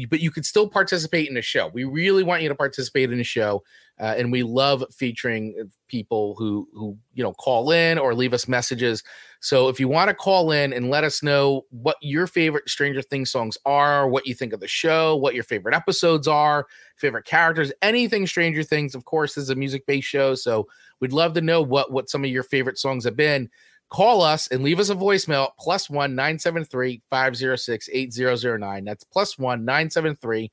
[0.09, 1.70] but you could still participate in the show.
[1.74, 3.64] We really want you to participate in the show,
[3.99, 8.33] uh, and we love featuring uh, people who who you know call in or leave
[8.33, 9.03] us messages.
[9.39, 13.01] So if you want to call in and let us know what your favorite Stranger
[13.01, 17.25] Things songs are, what you think of the show, what your favorite episodes are, favorite
[17.25, 18.95] characters, anything Stranger Things.
[18.95, 20.67] Of course, is a music based show, so
[20.99, 23.49] we'd love to know what what some of your favorite songs have been
[23.91, 28.85] call us and leave us a voicemail plus one 973 506 8009.
[28.85, 30.49] That's plus one 973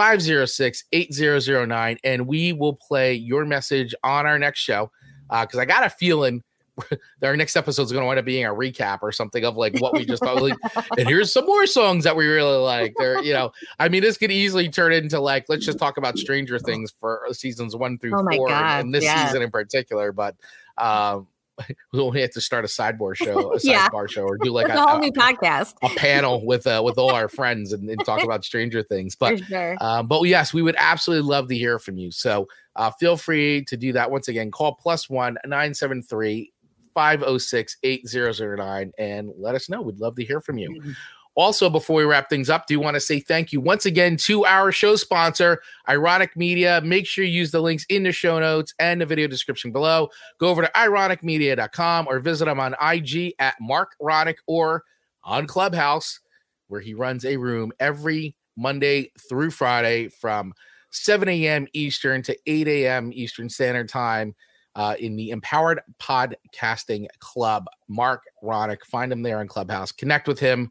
[0.00, 1.98] 506 8009.
[2.04, 4.90] And we will play your message on our next show.
[5.28, 6.42] Because uh, I got a feeling
[6.88, 9.58] that our next episode is going to wind up being a recap or something of
[9.58, 10.40] like what we just thought.
[10.40, 10.56] Like,
[10.98, 12.94] and here's some more songs that we really like.
[12.96, 16.16] They're, you know, I mean, this could easily turn into like, let's just talk about
[16.16, 19.26] Stranger Things for seasons one through oh four and, and, this yeah.
[19.26, 20.12] season in particular.
[20.12, 20.34] But,
[20.78, 21.26] um,
[21.92, 23.88] we only have to start a sideboard show, a yeah.
[23.88, 26.98] sidebar show, or do like a, a, whole new podcast, a panel with uh, with
[26.98, 29.14] all our friends and, and talk about Stranger Things.
[29.14, 29.76] But sure.
[29.80, 32.10] um, but yes, we would absolutely love to hear from you.
[32.10, 34.10] So uh, feel free to do that.
[34.10, 36.52] Once again, call plus one nine seven three
[36.94, 39.80] 506 8009 and let us know.
[39.80, 40.70] We'd love to hear from you.
[40.70, 40.90] Mm-hmm.
[41.40, 44.14] Also, before we wrap things up, do you want to say thank you once again
[44.18, 46.82] to our show sponsor, Ironick Media.
[46.84, 50.10] Make sure you use the links in the show notes and the video description below.
[50.38, 54.84] Go over to ironickmedia.com or visit him on IG at Mark Ronick or
[55.24, 56.20] on Clubhouse,
[56.68, 60.52] where he runs a room every Monday through Friday from
[60.90, 61.66] 7 a.m.
[61.72, 63.12] Eastern to 8 a.m.
[63.14, 64.34] Eastern Standard Time.
[64.76, 68.84] Uh, in the Empowered Podcasting Club, Mark Ronick.
[68.84, 69.90] Find him there on Clubhouse.
[69.90, 70.70] Connect with him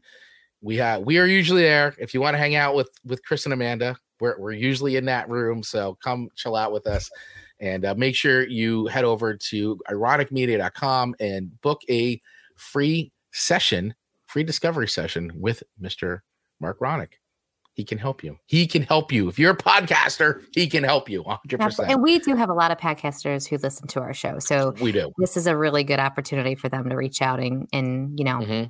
[0.62, 1.94] we have we are usually there.
[1.98, 5.06] If you want to hang out with with Chris and Amanda, we're we're usually in
[5.06, 5.62] that room.
[5.62, 7.10] So come chill out with us,
[7.60, 12.20] and uh, make sure you head over to ironickmedia.com and book a
[12.56, 13.94] free session,
[14.26, 16.22] free discovery session with Mister
[16.60, 17.12] Mark Ronick.
[17.74, 18.36] He can help you.
[18.44, 19.28] He can help you.
[19.28, 21.88] If you're a podcaster, he can help you 100%.
[21.88, 24.38] And we do have a lot of podcasters who listen to our show.
[24.38, 25.10] So we do.
[25.16, 28.40] This is a really good opportunity for them to reach out and, and you know,
[28.40, 28.64] mm-hmm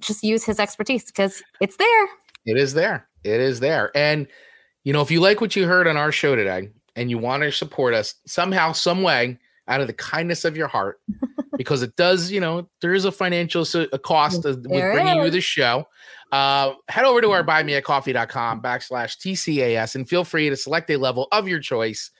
[0.00, 2.04] just use his expertise because it's there.
[2.46, 3.06] It is there.
[3.24, 3.90] It is there.
[3.94, 4.26] And
[4.84, 7.42] you know, if you like what you heard on our show today and you want
[7.42, 9.38] to support us somehow, some way,
[9.68, 11.00] out of the kindness of your heart,
[11.56, 15.24] because it does, you know, there is a financial a cost with bringing is.
[15.24, 15.86] you the show.
[16.32, 21.28] Uh, head over to our buymeacoffee.com backslash TCAS and feel free to select a level
[21.32, 22.10] of your choice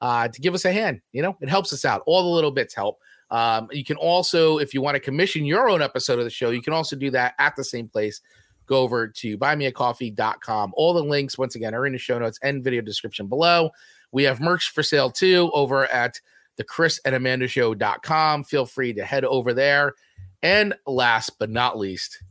[0.00, 1.00] uh, to give us a hand.
[1.12, 2.02] You know, it helps us out.
[2.06, 2.98] All the little bits help.
[3.30, 6.50] Um, you can also, if you want to commission your own episode of the show,
[6.50, 8.20] you can also do that at the same place.
[8.66, 10.72] Go over to buymeacoffee.com.
[10.76, 13.70] All the links, once again, are in the show notes and video description below.
[14.12, 16.20] We have merch for sale too over at
[16.56, 18.44] the Chris and Amanda Show.com.
[18.44, 19.94] Feel free to head over there.
[20.42, 22.22] And last but not least,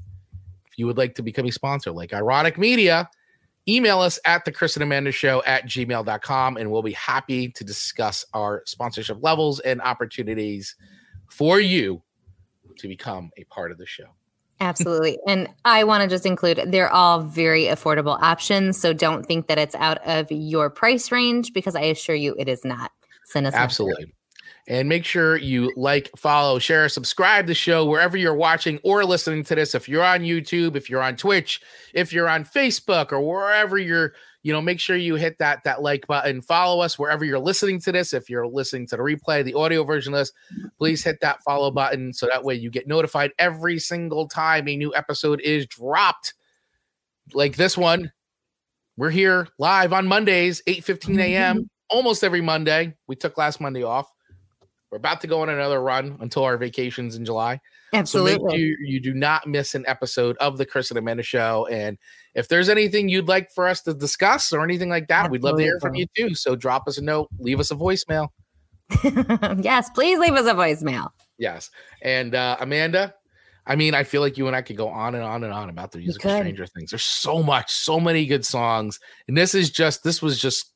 [0.66, 3.10] if you would like to become a sponsor like Ironick Media,
[3.68, 7.64] email us at the Chris and Amanda Show at gmail.com and we'll be happy to
[7.64, 10.76] discuss our sponsorship levels and opportunities
[11.30, 12.02] for you
[12.78, 14.06] to become a part of the show.
[14.60, 15.20] Absolutely.
[15.28, 18.80] and I want to just include they're all very affordable options.
[18.80, 22.48] So don't think that it's out of your price range because I assure you it
[22.48, 22.92] is not.
[23.26, 24.14] Send us absolutely.
[24.70, 29.46] And make sure you like, follow, share, subscribe the show wherever you're watching or listening
[29.46, 29.74] to this.
[29.74, 31.62] If you're on YouTube, if you're on Twitch,
[31.94, 34.14] if you're on Facebook or wherever you're,
[34.44, 36.42] you know, make sure you hit that that like button.
[36.42, 38.12] Follow us wherever you're listening to this.
[38.14, 40.34] If you're listening to the replay, the audio version of this,
[40.78, 44.76] please hit that follow button so that way you get notified every single time a
[44.76, 46.34] new episode is dropped.
[47.34, 48.12] Like this one.
[48.98, 51.56] We're here live on Mondays, 8 15 a.m.
[51.56, 51.64] Mm-hmm.
[51.90, 52.96] almost every Monday.
[53.08, 54.12] We took last Monday off.
[54.92, 57.60] We're about to go on another run until our vacations in July.
[57.94, 58.34] Absolutely.
[58.34, 61.68] So make sure you do not miss an episode of the Chris and Amanda show.
[61.70, 61.98] And
[62.36, 65.40] if there's anything you'd like for us to discuss or anything like that, Absolutely.
[65.40, 66.36] we'd love to hear from you too.
[66.36, 68.30] So drop us a note, leave us a voicemail.
[69.62, 71.10] yes, please leave us a voicemail.
[71.38, 71.70] Yes.
[72.02, 73.14] And uh, Amanda,
[73.66, 75.70] I mean, I feel like you and I could go on and on and on
[75.70, 76.92] about the music of Stranger Things.
[76.92, 79.00] There's so much, so many good songs.
[79.28, 80.72] And this is just, this was just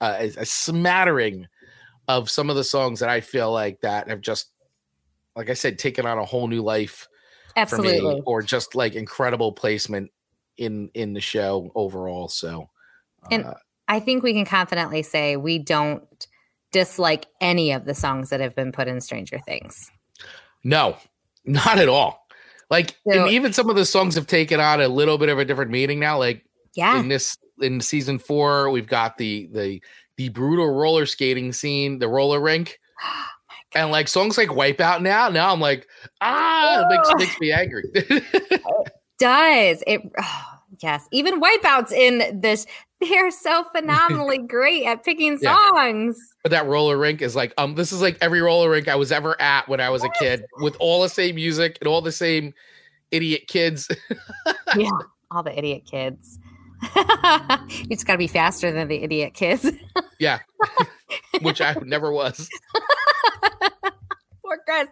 [0.00, 1.46] uh, a, a smattering
[2.08, 4.50] of some of the songs that I feel like that have just,
[5.36, 7.08] like I said, taken on a whole new life
[7.56, 8.00] Absolutely.
[8.00, 10.10] for me, or just like incredible placement
[10.56, 12.28] in in the show overall.
[12.28, 12.68] So,
[13.30, 13.54] and uh,
[13.88, 16.26] I think we can confidently say we don't
[16.72, 19.90] dislike any of the songs that have been put in Stranger Things.
[20.64, 20.96] No,
[21.44, 22.26] not at all.
[22.70, 25.38] Like, so, and even some of the songs have taken on a little bit of
[25.38, 26.18] a different meaning now.
[26.18, 29.82] Like, yeah, in this in season four, we've got the the
[30.16, 32.78] the brutal roller skating scene, the roller rink.
[33.04, 33.26] Oh
[33.74, 35.86] and like songs like Wipeout now, now I'm like,
[36.20, 37.84] ah, it makes, makes me angry.
[37.94, 38.62] it
[39.18, 39.82] does.
[39.86, 41.08] It oh, yes.
[41.10, 42.66] Even Wipeouts in this,
[43.00, 46.16] they're so phenomenally great at picking songs.
[46.18, 46.34] Yeah.
[46.42, 49.12] But that roller rink is like, um, this is like every roller rink I was
[49.12, 52.12] ever at when I was a kid with all the same music and all the
[52.12, 52.52] same
[53.10, 53.88] idiot kids.
[54.76, 54.90] yeah,
[55.30, 56.38] all the idiot kids.
[56.82, 59.70] You just got to be faster than the idiot kids.
[60.18, 60.40] yeah,
[61.40, 62.48] which I never was.
[64.44, 64.88] Poor Chris.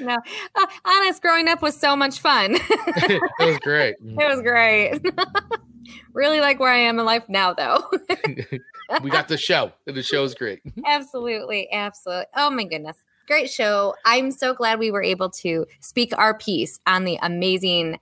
[0.00, 2.54] no, uh, honest, growing up was so much fun.
[2.56, 3.96] it was great.
[4.00, 5.00] It was great.
[6.12, 7.82] really like where I am in life now, though.
[9.02, 10.60] we got the show, the show is great.
[10.86, 12.26] absolutely, absolutely.
[12.36, 12.96] Oh my goodness
[13.26, 13.94] great show.
[14.04, 17.98] I'm so glad we were able to speak our piece on the amazing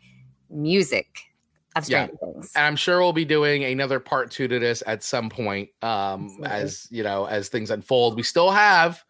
[0.48, 1.29] music
[1.76, 2.32] of Stranger yeah.
[2.32, 2.52] Things.
[2.56, 5.70] And I'm sure we'll be doing another part two to this at some point.
[5.82, 6.48] Um, Absolutely.
[6.48, 8.16] as you know, as things unfold.
[8.16, 9.04] We still have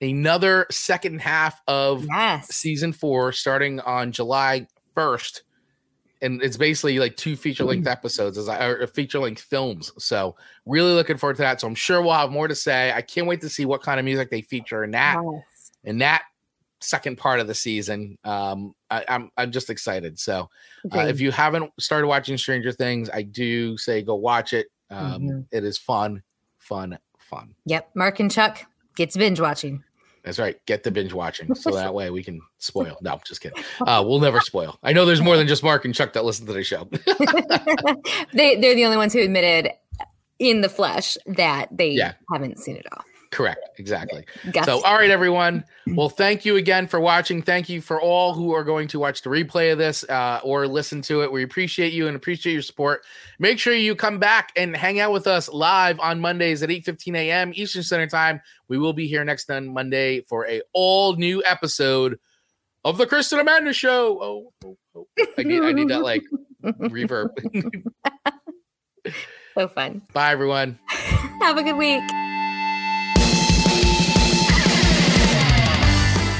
[0.00, 2.54] another second half of yes.
[2.54, 4.66] season four starting on July
[4.96, 5.42] 1st.
[6.20, 7.92] And it's basically like two feature length mm.
[7.92, 9.92] episodes as I or feature length films.
[9.98, 10.34] So
[10.66, 11.60] really looking forward to that.
[11.60, 12.92] So I'm sure we'll have more to say.
[12.92, 15.70] I can't wait to see what kind of music they feature in that yes.
[15.84, 16.24] in that
[16.80, 18.18] second part of the season.
[18.24, 20.18] Um, I, am I'm, I'm just excited.
[20.18, 20.48] So
[20.92, 24.68] uh, if you haven't started watching Stranger Things, I do say go watch it.
[24.90, 25.40] Um, mm-hmm.
[25.52, 26.22] it is fun,
[26.58, 27.54] fun, fun.
[27.66, 28.64] Yep, Mark and Chuck
[28.96, 29.82] gets binge watching.
[30.24, 30.56] That's right.
[30.66, 32.98] Get the binge watching so that way we can spoil.
[33.00, 33.62] No, just kidding.
[33.80, 34.78] Uh, we'll never spoil.
[34.82, 36.88] I know there's more than just Mark and Chuck that listen to the show.
[38.34, 39.72] they they're the only ones who admitted
[40.38, 42.14] in the flesh that they yeah.
[42.32, 43.02] haven't seen it all.
[43.30, 43.78] Correct.
[43.78, 44.24] Exactly.
[44.52, 44.64] Gotcha.
[44.64, 45.64] So, all right, everyone.
[45.88, 47.42] Well, thank you again for watching.
[47.42, 50.66] Thank you for all who are going to watch the replay of this uh, or
[50.66, 51.30] listen to it.
[51.30, 53.04] We appreciate you and appreciate your support.
[53.38, 56.84] Make sure you come back and hang out with us live on Mondays at 8
[56.84, 57.52] 15 a.m.
[57.54, 58.40] Eastern Standard Time.
[58.68, 62.18] We will be here next Monday for a all new episode
[62.84, 64.18] of the and Amanda Show.
[64.22, 65.06] Oh, oh, oh.
[65.36, 66.22] I, need, I need that like
[66.64, 67.28] reverb.
[69.54, 70.02] so fun.
[70.14, 70.78] Bye, everyone.
[70.88, 72.02] Have a good week.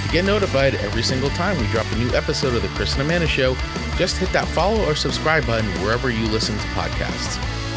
[0.09, 3.02] To get notified every single time we drop a new episode of The Chris and
[3.02, 3.54] Amanda Show,
[3.98, 7.36] just hit that follow or subscribe button wherever you listen to podcasts.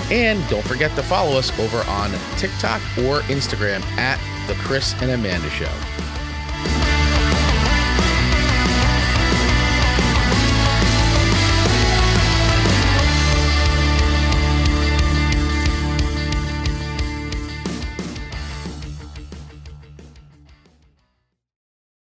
[0.09, 4.17] And don't forget to follow us over on TikTok or Instagram at
[4.47, 5.69] The Chris and Amanda Show.